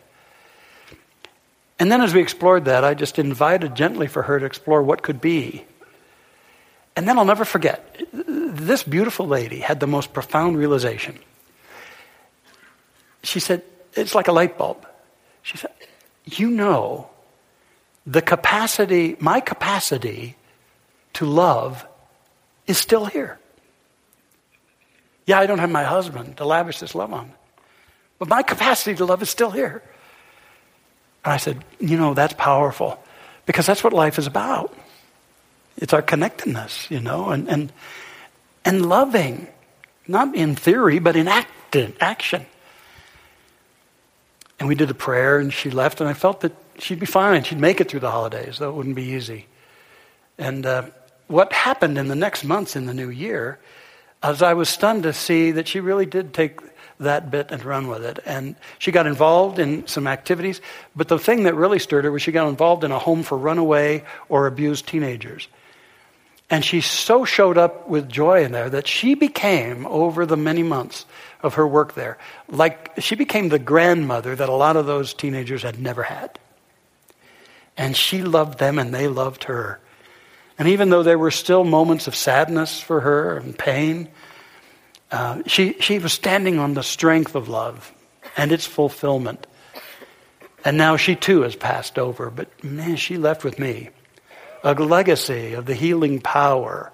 And 1.78 1.90
then 1.90 2.00
as 2.00 2.14
we 2.14 2.20
explored 2.20 2.66
that, 2.66 2.84
I 2.84 2.94
just 2.94 3.18
invited 3.18 3.74
gently 3.74 4.06
for 4.06 4.22
her 4.22 4.38
to 4.38 4.46
explore 4.46 4.82
what 4.82 5.02
could 5.02 5.20
be. 5.20 5.64
And 6.94 7.08
then 7.08 7.18
I'll 7.18 7.24
never 7.24 7.44
forget, 7.44 8.00
this 8.12 8.84
beautiful 8.84 9.26
lady 9.26 9.58
had 9.58 9.80
the 9.80 9.88
most 9.88 10.12
profound 10.12 10.56
realization. 10.56 11.18
She 13.24 13.40
said, 13.40 13.62
it's 13.94 14.14
like 14.14 14.28
a 14.28 14.32
light 14.32 14.56
bulb. 14.56 14.86
She 15.44 15.58
said, 15.58 15.70
You 16.24 16.50
know, 16.50 17.10
the 18.06 18.22
capacity, 18.22 19.16
my 19.20 19.40
capacity 19.40 20.36
to 21.12 21.26
love 21.26 21.86
is 22.66 22.78
still 22.78 23.04
here. 23.04 23.38
Yeah, 25.26 25.38
I 25.38 25.46
don't 25.46 25.58
have 25.58 25.70
my 25.70 25.84
husband 25.84 26.38
to 26.38 26.44
lavish 26.44 26.80
this 26.80 26.94
love 26.94 27.12
on, 27.12 27.32
but 28.18 28.28
my 28.28 28.42
capacity 28.42 28.96
to 28.96 29.04
love 29.04 29.22
is 29.22 29.30
still 29.30 29.50
here. 29.50 29.82
And 31.24 31.32
I 31.32 31.36
said, 31.36 31.62
You 31.78 31.98
know, 31.98 32.14
that's 32.14 32.34
powerful 32.34 32.98
because 33.46 33.66
that's 33.66 33.84
what 33.84 33.92
life 33.92 34.18
is 34.18 34.26
about. 34.26 34.74
It's 35.76 35.92
our 35.92 36.02
connectedness, 36.02 36.90
you 36.90 37.00
know, 37.00 37.28
and, 37.30 37.48
and, 37.48 37.72
and 38.64 38.86
loving, 38.86 39.48
not 40.08 40.34
in 40.34 40.56
theory, 40.56 41.00
but 41.00 41.16
in 41.16 41.28
act, 41.28 41.76
action. 42.00 42.46
And 44.58 44.68
we 44.68 44.74
did 44.74 44.90
a 44.90 44.94
prayer, 44.94 45.38
and 45.38 45.52
she 45.52 45.70
left, 45.70 46.00
and 46.00 46.08
I 46.08 46.14
felt 46.14 46.40
that 46.42 46.52
she'd 46.78 47.00
be 47.00 47.06
fine. 47.06 47.42
She'd 47.42 47.58
make 47.58 47.80
it 47.80 47.88
through 47.88 48.00
the 48.00 48.10
holidays, 48.10 48.58
though 48.58 48.70
it 48.70 48.74
wouldn't 48.74 48.96
be 48.96 49.02
easy. 49.02 49.46
And 50.38 50.64
uh, 50.64 50.86
what 51.26 51.52
happened 51.52 51.98
in 51.98 52.08
the 52.08 52.14
next 52.14 52.44
months 52.44 52.76
in 52.76 52.86
the 52.86 52.94
new 52.94 53.08
year, 53.08 53.58
as 54.22 54.42
I 54.42 54.54
was 54.54 54.68
stunned 54.68 55.02
to 55.04 55.12
see 55.12 55.52
that 55.52 55.68
she 55.68 55.80
really 55.80 56.06
did 56.06 56.32
take 56.32 56.60
that 57.00 57.30
bit 57.30 57.50
and 57.50 57.64
run 57.64 57.88
with 57.88 58.04
it. 58.04 58.18
And 58.24 58.56
she 58.78 58.92
got 58.92 59.06
involved 59.06 59.58
in 59.58 59.86
some 59.86 60.06
activities, 60.06 60.60
but 60.94 61.08
the 61.08 61.18
thing 61.18 61.44
that 61.44 61.54
really 61.54 61.78
stirred 61.78 62.04
her 62.04 62.12
was 62.12 62.22
she 62.22 62.32
got 62.32 62.48
involved 62.48 62.84
in 62.84 62.92
a 62.92 62.98
home 62.98 63.22
for 63.22 63.36
runaway 63.36 64.04
or 64.28 64.46
abused 64.46 64.86
teenagers. 64.86 65.48
And 66.50 66.64
she 66.64 66.80
so 66.80 67.24
showed 67.24 67.58
up 67.58 67.88
with 67.88 68.08
joy 68.08 68.44
in 68.44 68.52
there 68.52 68.70
that 68.70 68.86
she 68.86 69.14
became, 69.14 69.86
over 69.86 70.26
the 70.26 70.36
many 70.36 70.62
months 70.62 71.06
of 71.44 71.54
her 71.54 71.66
work 71.66 71.94
there, 71.94 72.18
like 72.48 72.92
she 72.98 73.14
became 73.14 73.50
the 73.50 73.58
grandmother 73.58 74.34
that 74.34 74.48
a 74.48 74.52
lot 74.52 74.76
of 74.76 74.86
those 74.86 75.12
teenagers 75.12 75.62
had 75.62 75.78
never 75.78 76.02
had. 76.02 76.38
And 77.76 77.94
she 77.94 78.22
loved 78.22 78.58
them 78.58 78.78
and 78.78 78.94
they 78.94 79.08
loved 79.08 79.44
her. 79.44 79.78
And 80.58 80.68
even 80.68 80.88
though 80.88 81.02
there 81.02 81.18
were 81.18 81.30
still 81.30 81.62
moments 81.62 82.06
of 82.06 82.16
sadness 82.16 82.80
for 82.80 83.00
her 83.00 83.36
and 83.36 83.56
pain, 83.56 84.08
uh, 85.12 85.42
she, 85.46 85.74
she 85.80 85.98
was 85.98 86.12
standing 86.12 86.58
on 86.58 86.74
the 86.74 86.82
strength 86.82 87.34
of 87.34 87.48
love 87.48 87.92
and 88.36 88.50
its 88.50 88.64
fulfillment. 88.64 89.46
And 90.64 90.78
now 90.78 90.96
she 90.96 91.14
too 91.14 91.42
has 91.42 91.54
passed 91.54 91.98
over, 91.98 92.30
but 92.30 92.64
man, 92.64 92.96
she 92.96 93.18
left 93.18 93.44
with 93.44 93.58
me 93.58 93.90
a 94.62 94.72
legacy 94.72 95.52
of 95.52 95.66
the 95.66 95.74
healing 95.74 96.20
power, 96.20 96.90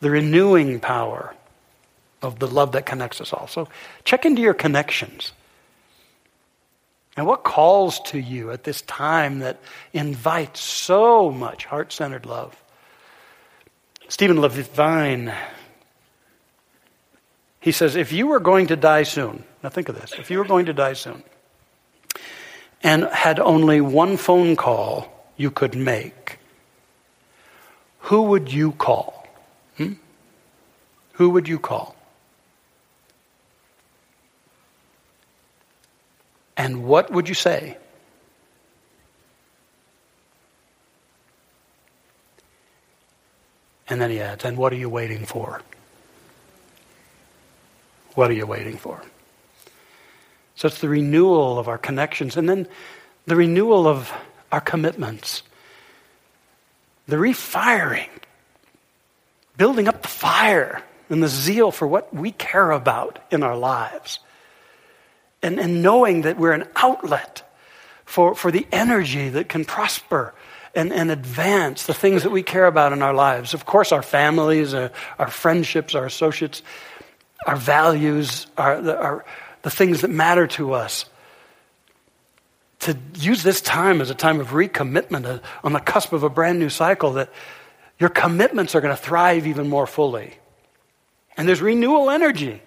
the 0.00 0.10
renewing 0.10 0.78
power 0.78 1.34
of 2.22 2.38
the 2.38 2.46
love 2.46 2.72
that 2.72 2.86
connects 2.86 3.20
us 3.20 3.32
all. 3.32 3.46
So 3.46 3.68
check 4.04 4.24
into 4.24 4.42
your 4.42 4.54
connections. 4.54 5.32
And 7.16 7.26
what 7.26 7.42
calls 7.42 7.98
to 8.06 8.18
you 8.18 8.52
at 8.52 8.62
this 8.62 8.82
time 8.82 9.40
that 9.40 9.58
invites 9.92 10.60
so 10.60 11.30
much 11.30 11.64
heart 11.64 11.92
centered 11.92 12.26
love? 12.26 12.56
Stephen 14.08 14.40
Levine, 14.40 15.34
he 17.60 17.72
says, 17.72 17.96
if 17.96 18.12
you 18.12 18.28
were 18.28 18.40
going 18.40 18.68
to 18.68 18.76
die 18.76 19.02
soon, 19.02 19.42
now 19.62 19.68
think 19.68 19.88
of 19.88 20.00
this, 20.00 20.12
if 20.16 20.30
you 20.30 20.38
were 20.38 20.44
going 20.44 20.66
to 20.66 20.72
die 20.72 20.92
soon 20.92 21.22
and 22.82 23.04
had 23.04 23.40
only 23.40 23.80
one 23.80 24.16
phone 24.16 24.54
call 24.54 25.12
you 25.36 25.50
could 25.50 25.74
make, 25.74 26.38
who 27.98 28.22
would 28.22 28.52
you 28.52 28.72
call? 28.72 29.26
Hmm? 29.76 29.94
Who 31.14 31.30
would 31.30 31.48
you 31.48 31.58
call? 31.58 31.96
And 36.58 36.84
what 36.84 37.12
would 37.12 37.28
you 37.28 37.34
say? 37.34 37.78
And 43.88 44.00
then 44.00 44.10
he 44.10 44.20
adds, 44.20 44.44
and 44.44 44.58
what 44.58 44.72
are 44.72 44.76
you 44.76 44.90
waiting 44.90 45.24
for? 45.24 45.62
What 48.14 48.28
are 48.28 48.34
you 48.34 48.44
waiting 48.44 48.76
for? 48.76 49.00
So 50.56 50.66
it's 50.66 50.80
the 50.80 50.88
renewal 50.88 51.60
of 51.60 51.68
our 51.68 51.78
connections 51.78 52.36
and 52.36 52.48
then 52.48 52.66
the 53.26 53.36
renewal 53.36 53.86
of 53.86 54.12
our 54.50 54.60
commitments, 54.60 55.44
the 57.06 57.18
refiring, 57.18 58.10
building 59.56 59.86
up 59.86 60.02
the 60.02 60.08
fire 60.08 60.82
and 61.08 61.22
the 61.22 61.28
zeal 61.28 61.70
for 61.70 61.86
what 61.86 62.12
we 62.12 62.32
care 62.32 62.72
about 62.72 63.20
in 63.30 63.44
our 63.44 63.56
lives 63.56 64.18
and, 65.42 65.58
and 65.58 65.82
knowing 65.82 66.22
that 66.22 66.38
we're 66.38 66.52
an 66.52 66.68
outlet 66.76 67.42
for, 68.04 68.34
for 68.34 68.50
the 68.50 68.66
energy 68.72 69.28
that 69.28 69.48
can 69.48 69.64
prosper 69.64 70.34
and, 70.74 70.92
and 70.92 71.10
advance 71.10 71.86
the 71.86 71.94
things 71.94 72.22
that 72.22 72.30
we 72.30 72.42
care 72.42 72.66
about 72.66 72.92
in 72.92 73.02
our 73.02 73.14
lives. 73.14 73.54
Of 73.54 73.66
course, 73.66 73.92
our 73.92 74.02
families, 74.02 74.74
uh, 74.74 74.90
our 75.18 75.28
friendships, 75.28 75.94
our 75.94 76.06
associates, 76.06 76.62
our 77.46 77.56
values, 77.56 78.46
our, 78.56 78.80
the, 78.80 78.96
our, 78.96 79.24
the 79.62 79.70
things 79.70 80.02
that 80.02 80.10
matter 80.10 80.46
to 80.46 80.72
us. 80.72 81.04
To 82.80 82.96
use 83.16 83.42
this 83.42 83.60
time 83.60 84.00
as 84.00 84.10
a 84.10 84.14
time 84.14 84.40
of 84.40 84.48
recommitment 84.48 85.26
uh, 85.26 85.40
on 85.64 85.72
the 85.72 85.80
cusp 85.80 86.12
of 86.12 86.22
a 86.22 86.30
brand 86.30 86.58
new 86.58 86.68
cycle, 86.68 87.14
that 87.14 87.32
your 87.98 88.10
commitments 88.10 88.74
are 88.74 88.80
going 88.80 88.94
to 88.94 89.02
thrive 89.02 89.46
even 89.46 89.68
more 89.68 89.86
fully. 89.86 90.38
And 91.36 91.48
there's 91.48 91.60
renewal 91.60 92.10
energy 92.10 92.62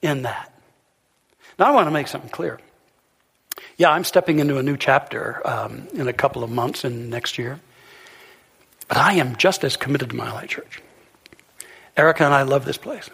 in 0.00 0.22
that. 0.22 0.51
Now, 1.58 1.66
I 1.66 1.70
want 1.70 1.86
to 1.86 1.90
make 1.90 2.08
something 2.08 2.30
clear. 2.30 2.58
Yeah, 3.76 3.90
I'm 3.90 4.04
stepping 4.04 4.38
into 4.38 4.58
a 4.58 4.62
new 4.62 4.76
chapter 4.76 5.40
um, 5.46 5.88
in 5.94 6.08
a 6.08 6.12
couple 6.12 6.42
of 6.42 6.50
months 6.50 6.84
and 6.84 7.10
next 7.10 7.38
year. 7.38 7.60
But 8.88 8.96
I 8.96 9.14
am 9.14 9.36
just 9.36 9.64
as 9.64 9.76
committed 9.76 10.10
to 10.10 10.16
Mile 10.16 10.36
High 10.36 10.46
Church. 10.46 10.82
Erica 11.96 12.24
and 12.24 12.34
I 12.34 12.42
love 12.42 12.64
this 12.64 12.78
place. 12.78 13.08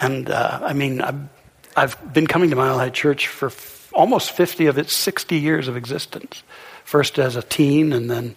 And 0.00 0.28
uh, 0.30 0.60
I 0.62 0.72
mean, 0.72 1.00
I've, 1.00 1.28
I've, 1.76 2.12
been 2.12 2.26
coming 2.26 2.50
to 2.50 2.56
Mile 2.56 2.78
High 2.78 2.90
Church 2.90 3.28
for 3.28 3.46
f- 3.46 3.90
almost 3.92 4.32
50 4.32 4.66
of 4.66 4.78
its 4.78 4.92
60 4.92 5.36
years 5.36 5.68
of 5.68 5.76
existence. 5.76 6.42
First 6.84 7.18
as 7.18 7.36
a 7.36 7.42
teen 7.42 7.92
and 7.92 8.10
then 8.10 8.36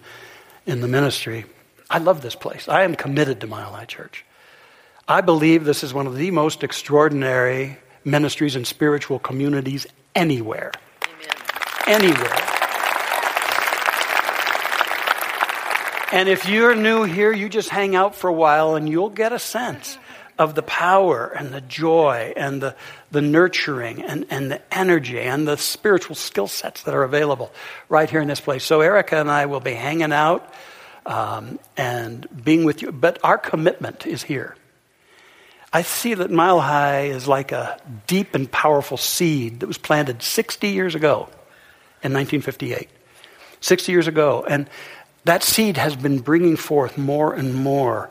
in 0.65 0.81
the 0.81 0.87
ministry. 0.87 1.45
I 1.89 1.99
love 1.99 2.21
this 2.21 2.35
place. 2.35 2.67
I 2.67 2.83
am 2.83 2.95
committed 2.95 3.41
to 3.41 3.47
Mile 3.47 3.71
High 3.71 3.85
Church. 3.85 4.25
I 5.07 5.21
believe 5.21 5.63
this 5.63 5.83
is 5.83 5.93
one 5.93 6.07
of 6.07 6.15
the 6.15 6.31
most 6.31 6.63
extraordinary 6.63 7.77
ministries 8.07 8.55
and 8.55 8.65
spiritual 8.65 9.19
communities 9.19 9.85
anywhere. 10.15 10.71
Amen. 11.87 12.01
Anywhere. 12.01 12.47
And 16.11 16.29
if 16.29 16.47
you're 16.47 16.73
new 16.73 17.03
here, 17.03 17.33
you 17.33 17.49
just 17.49 17.69
hang 17.69 17.95
out 17.95 18.15
for 18.15 18.29
a 18.29 18.33
while 18.33 18.75
and 18.75 18.87
you'll 18.87 19.09
get 19.09 19.33
a 19.33 19.39
sense 19.39 19.97
of 20.39 20.55
the 20.55 20.63
power 20.63 21.27
and 21.27 21.53
the 21.53 21.61
joy 21.61 22.31
and 22.37 22.61
the, 22.61 22.75
the 23.11 23.21
nurturing 23.21 24.03
and, 24.03 24.25
and 24.29 24.49
the 24.51 24.61
energy 24.71 25.19
and 25.19 25.47
the 25.47 25.57
spiritual 25.57 26.15
skill 26.15 26.47
sets 26.47 26.83
that 26.83 26.93
are 26.93 27.03
available 27.03 27.51
right 27.89 28.09
here 28.09 28.21
in 28.21 28.27
this 28.27 28.39
place. 28.39 28.63
So, 28.63 28.81
Erica 28.81 29.17
and 29.17 29.29
I 29.29 29.47
will 29.47 29.59
be 29.59 29.73
hanging 29.73 30.13
out 30.13 30.53
um, 31.05 31.59
and 31.75 32.27
being 32.43 32.63
with 32.63 32.81
you, 32.81 32.91
but 32.91 33.19
our 33.23 33.37
commitment 33.37 34.05
is 34.07 34.23
here. 34.23 34.55
I 35.71 35.81
see 35.81 36.13
that 36.13 36.31
Mile 36.31 36.61
High 36.61 37.05
is 37.05 37.27
like 37.27 37.51
a 37.51 37.79
deep 38.07 38.33
and 38.35 38.49
powerful 38.49 38.97
seed 38.97 39.59
that 39.59 39.67
was 39.67 39.77
planted 39.77 40.23
60 40.23 40.67
years 40.69 40.95
ago 40.95 41.29
in 42.03 42.13
1958. 42.13 42.89
60 43.59 43.91
years 43.91 44.07
ago. 44.07 44.45
And 44.47 44.69
that 45.25 45.43
seed 45.43 45.77
has 45.77 45.95
been 45.95 46.19
bringing 46.19 46.55
forth 46.55 46.97
more 46.97 47.33
and 47.33 47.53
more 47.53 48.09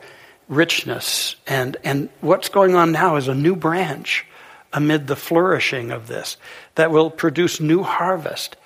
richness. 0.48 1.36
And, 1.46 1.76
and 1.82 2.10
what's 2.20 2.48
going 2.50 2.74
on 2.74 2.92
now 2.92 3.16
is 3.16 3.28
a 3.28 3.34
new 3.34 3.56
branch 3.56 4.26
amid 4.72 5.06
the 5.06 5.16
flourishing 5.16 5.90
of 5.90 6.08
this 6.08 6.36
that 6.74 6.90
will 6.90 7.10
produce 7.10 7.60
new 7.60 7.82
harvest. 7.82 8.56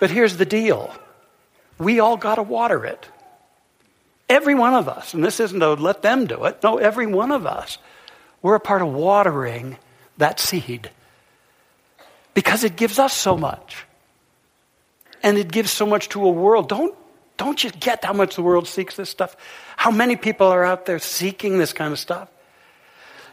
But 0.00 0.10
here's 0.10 0.36
the 0.36 0.46
deal 0.46 0.92
we 1.78 2.00
all 2.00 2.16
got 2.16 2.36
to 2.36 2.42
water 2.42 2.84
it. 2.84 3.08
Every 4.28 4.54
one 4.54 4.74
of 4.74 4.88
us, 4.88 5.14
and 5.14 5.22
this 5.22 5.38
isn't 5.38 5.60
to 5.60 5.74
let 5.74 6.02
them 6.02 6.26
do 6.26 6.44
it, 6.44 6.62
no, 6.62 6.78
every 6.78 7.06
one 7.06 7.30
of 7.30 7.46
us, 7.46 7.78
we're 8.44 8.56
a 8.56 8.60
part 8.60 8.82
of 8.82 8.92
watering 8.92 9.78
that 10.18 10.38
seed 10.38 10.90
because 12.34 12.62
it 12.62 12.76
gives 12.76 12.98
us 12.98 13.14
so 13.14 13.38
much. 13.38 13.86
And 15.22 15.38
it 15.38 15.50
gives 15.50 15.70
so 15.70 15.86
much 15.86 16.10
to 16.10 16.22
a 16.22 16.30
world. 16.30 16.68
Don't, 16.68 16.94
don't 17.38 17.64
you 17.64 17.70
get 17.70 18.04
how 18.04 18.12
much 18.12 18.36
the 18.36 18.42
world 18.42 18.68
seeks 18.68 18.96
this 18.96 19.08
stuff? 19.08 19.34
How 19.78 19.90
many 19.90 20.16
people 20.16 20.46
are 20.48 20.62
out 20.62 20.84
there 20.84 20.98
seeking 20.98 21.56
this 21.56 21.72
kind 21.72 21.90
of 21.90 21.98
stuff? 21.98 22.28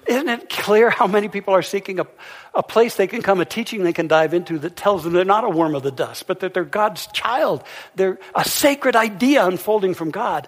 Isn't 0.08 0.30
it 0.30 0.50
clear 0.50 0.90
how 0.90 1.06
many 1.06 1.30
people 1.30 1.54
are 1.54 1.62
seeking 1.62 2.00
a, 2.00 2.08
a 2.56 2.64
place 2.64 2.96
they 2.96 3.06
can 3.06 3.22
come, 3.22 3.40
a 3.40 3.46
teaching 3.46 3.84
they 3.84 3.94
can 3.94 4.08
dive 4.08 4.34
into 4.34 4.58
that 4.60 4.76
tells 4.76 5.04
them 5.04 5.14
they're 5.14 5.24
not 5.24 5.44
a 5.44 5.50
worm 5.50 5.76
of 5.76 5.84
the 5.84 5.92
dust, 5.92 6.26
but 6.26 6.40
that 6.40 6.54
they're 6.54 6.66
God's 6.66 7.08
child? 7.08 7.64
They're 7.96 8.20
a 8.34 8.44
sacred 8.44 8.96
idea 8.96 9.46
unfolding 9.46 9.94
from 9.94 10.10
God. 10.10 10.48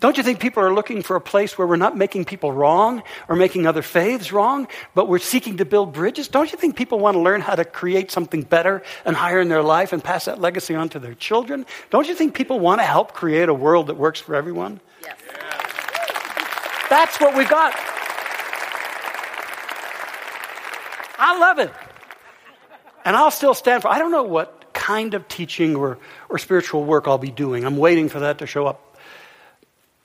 Don't 0.00 0.16
you 0.16 0.22
think 0.22 0.40
people 0.40 0.62
are 0.62 0.72
looking 0.72 1.02
for 1.02 1.16
a 1.16 1.20
place 1.20 1.58
where 1.58 1.66
we're 1.66 1.76
not 1.76 1.96
making 1.96 2.24
people 2.24 2.50
wrong 2.50 3.02
or 3.28 3.36
making 3.36 3.66
other 3.66 3.82
faiths 3.82 4.32
wrong, 4.32 4.68
but 4.94 5.06
we're 5.06 5.18
seeking 5.18 5.58
to 5.58 5.66
build 5.66 5.92
bridges? 5.92 6.28
Don't 6.28 6.50
you 6.50 6.58
think 6.58 6.74
people 6.74 6.98
want 6.98 7.14
to 7.14 7.20
learn 7.20 7.42
how 7.42 7.54
to 7.54 7.64
create 7.64 8.10
something 8.10 8.42
better 8.42 8.82
and 9.04 9.14
higher 9.14 9.40
in 9.40 9.48
their 9.48 9.62
life 9.62 9.92
and 9.92 10.02
pass 10.02 10.24
that 10.24 10.40
legacy 10.40 10.74
on 10.74 10.88
to 10.90 10.98
their 10.98 11.14
children? 11.14 11.66
Don't 11.90 12.08
you 12.08 12.14
think 12.14 12.34
people 12.34 12.58
want 12.58 12.80
to 12.80 12.84
help 12.84 13.12
create 13.12 13.50
a 13.50 13.54
world 13.54 13.88
that 13.88 13.96
works 13.96 14.18
for 14.18 14.34
everyone? 14.34 14.80
Yes. 15.02 15.18
That's 16.88 17.20
what 17.20 17.36
we've 17.36 17.48
got. 17.48 17.93
I 21.24 21.38
love 21.38 21.58
it. 21.58 21.72
And 23.02 23.16
I'll 23.16 23.30
still 23.30 23.54
stand 23.54 23.80
for 23.82 23.88
I 23.88 23.98
don't 23.98 24.12
know 24.12 24.24
what 24.24 24.74
kind 24.74 25.14
of 25.14 25.26
teaching 25.26 25.74
or, 25.74 25.98
or 26.28 26.38
spiritual 26.38 26.84
work 26.84 27.08
I'll 27.08 27.16
be 27.16 27.30
doing. 27.30 27.64
I'm 27.64 27.78
waiting 27.78 28.10
for 28.10 28.20
that 28.20 28.38
to 28.38 28.46
show 28.46 28.66
up. 28.66 28.98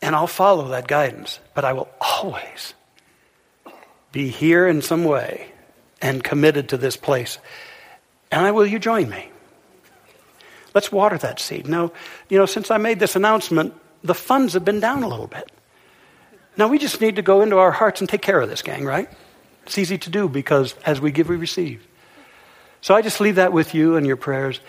And 0.01 0.15
I'll 0.15 0.27
follow 0.27 0.69
that 0.69 0.87
guidance. 0.87 1.39
But 1.53 1.65
I 1.65 1.73
will 1.73 1.89
always 1.99 2.73
be 4.13 4.29
here 4.29 4.65
in 4.65 4.81
some 4.81 5.03
way 5.03 5.51
and 6.01 6.23
committed 6.23 6.69
to 6.69 6.77
this 6.77 6.95
place. 6.95 7.37
And 8.31 8.45
I 8.45 8.51
will 8.51 8.65
you 8.65 8.79
join 8.79 9.09
me? 9.09 9.29
Let's 10.73 10.89
water 10.89 11.17
that 11.17 11.41
seed. 11.41 11.67
Now, 11.67 11.91
you 12.29 12.37
know, 12.37 12.45
since 12.45 12.71
I 12.71 12.77
made 12.77 12.99
this 12.99 13.17
announcement, 13.17 13.73
the 14.05 14.15
funds 14.15 14.53
have 14.53 14.63
been 14.63 14.79
down 14.79 15.03
a 15.03 15.07
little 15.09 15.27
bit. 15.27 15.51
Now 16.55 16.69
we 16.69 16.77
just 16.77 17.01
need 17.01 17.17
to 17.17 17.21
go 17.21 17.41
into 17.41 17.57
our 17.57 17.71
hearts 17.71 17.99
and 17.99 18.09
take 18.09 18.21
care 18.21 18.39
of 18.39 18.47
this, 18.47 18.61
gang, 18.61 18.85
right? 18.85 19.09
It's 19.69 19.77
easy 19.77 19.99
to 19.99 20.09
do 20.09 20.27
because 20.27 20.73
as 20.83 20.99
we 20.99 21.11
give, 21.11 21.29
we 21.29 21.35
receive. 21.35 21.85
So 22.81 22.95
I 22.95 23.03
just 23.03 23.21
leave 23.21 23.35
that 23.35 23.53
with 23.53 23.75
you 23.75 23.97
and 23.97 24.07
your 24.07 24.15
prayers. 24.15 24.59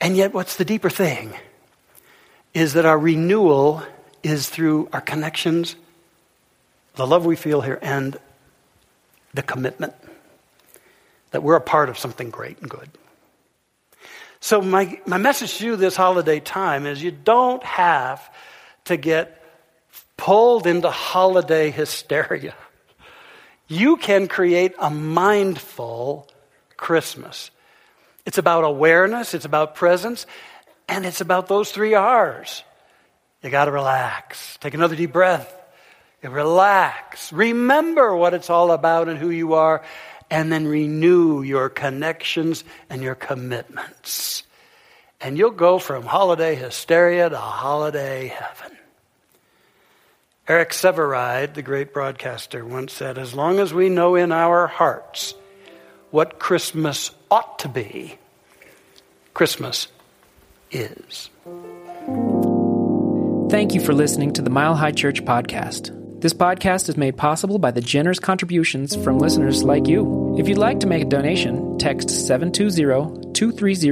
And 0.00 0.16
yet, 0.16 0.32
what's 0.32 0.54
the 0.54 0.64
deeper 0.64 0.88
thing 0.88 1.34
is 2.54 2.74
that 2.74 2.86
our 2.86 2.96
renewal 2.96 3.82
is 4.22 4.48
through 4.48 4.88
our 4.92 5.00
connections, 5.00 5.74
the 6.94 7.08
love 7.08 7.26
we 7.26 7.34
feel 7.34 7.60
here, 7.60 7.80
and 7.82 8.16
the 9.34 9.42
commitment 9.42 9.94
that 11.32 11.42
we're 11.42 11.56
a 11.56 11.60
part 11.60 11.88
of 11.88 11.98
something 11.98 12.30
great 12.30 12.60
and 12.60 12.70
good. 12.70 12.88
So, 14.38 14.62
my, 14.62 15.00
my 15.06 15.18
message 15.18 15.58
to 15.58 15.66
you 15.66 15.74
this 15.74 15.96
holiday 15.96 16.38
time 16.38 16.86
is 16.86 17.02
you 17.02 17.10
don't 17.10 17.64
have 17.64 18.22
to 18.84 18.96
get 18.96 19.42
pulled 20.16 20.68
into 20.68 20.88
holiday 20.88 21.70
hysteria. 21.72 22.54
You 23.68 23.96
can 23.96 24.28
create 24.28 24.74
a 24.78 24.90
mindful 24.90 26.28
Christmas. 26.76 27.50
It's 28.24 28.38
about 28.38 28.64
awareness, 28.64 29.34
it's 29.34 29.44
about 29.44 29.74
presence, 29.74 30.26
and 30.88 31.04
it's 31.04 31.20
about 31.20 31.48
those 31.48 31.70
three 31.72 31.94
R's. 31.94 32.62
You 33.42 33.50
got 33.50 33.66
to 33.66 33.72
relax. 33.72 34.58
Take 34.60 34.74
another 34.74 34.96
deep 34.96 35.12
breath. 35.12 35.52
You 36.22 36.30
relax. 36.30 37.32
Remember 37.32 38.16
what 38.16 38.34
it's 38.34 38.50
all 38.50 38.72
about 38.72 39.08
and 39.08 39.18
who 39.18 39.30
you 39.30 39.54
are, 39.54 39.82
and 40.30 40.50
then 40.50 40.66
renew 40.66 41.42
your 41.42 41.68
connections 41.68 42.64
and 42.90 43.02
your 43.02 43.14
commitments. 43.14 44.42
And 45.20 45.38
you'll 45.38 45.50
go 45.50 45.78
from 45.78 46.04
holiday 46.04 46.54
hysteria 46.54 47.28
to 47.28 47.38
holiday 47.38 48.28
heaven. 48.28 48.76
Eric 50.48 50.70
Sevareid, 50.70 51.54
the 51.54 51.62
great 51.62 51.92
broadcaster, 51.92 52.64
once 52.64 52.92
said, 52.92 53.18
As 53.18 53.34
long 53.34 53.58
as 53.58 53.74
we 53.74 53.88
know 53.88 54.14
in 54.14 54.30
our 54.30 54.68
hearts 54.68 55.34
what 56.12 56.38
Christmas 56.38 57.10
ought 57.32 57.58
to 57.60 57.68
be, 57.68 58.16
Christmas 59.34 59.88
is. 60.70 61.30
Thank 63.50 63.74
you 63.74 63.80
for 63.80 63.92
listening 63.92 64.32
to 64.34 64.42
the 64.42 64.50
Mile 64.50 64.76
High 64.76 64.92
Church 64.92 65.24
podcast. 65.24 65.90
This 66.20 66.32
podcast 66.32 66.88
is 66.88 66.96
made 66.96 67.16
possible 67.16 67.58
by 67.58 67.72
the 67.72 67.80
generous 67.80 68.20
contributions 68.20 68.94
from 68.94 69.18
listeners 69.18 69.64
like 69.64 69.88
you. 69.88 70.36
If 70.38 70.48
you'd 70.48 70.58
like 70.58 70.78
to 70.80 70.86
make 70.86 71.02
a 71.02 71.06
donation, 71.06 71.76
text 71.78 72.08
720 72.08 73.32
230 73.32 73.90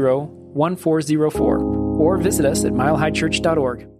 1404 0.54 1.58
or 1.58 2.16
visit 2.16 2.46
us 2.46 2.64
at 2.64 2.72
milehighchurch.org. 2.72 3.93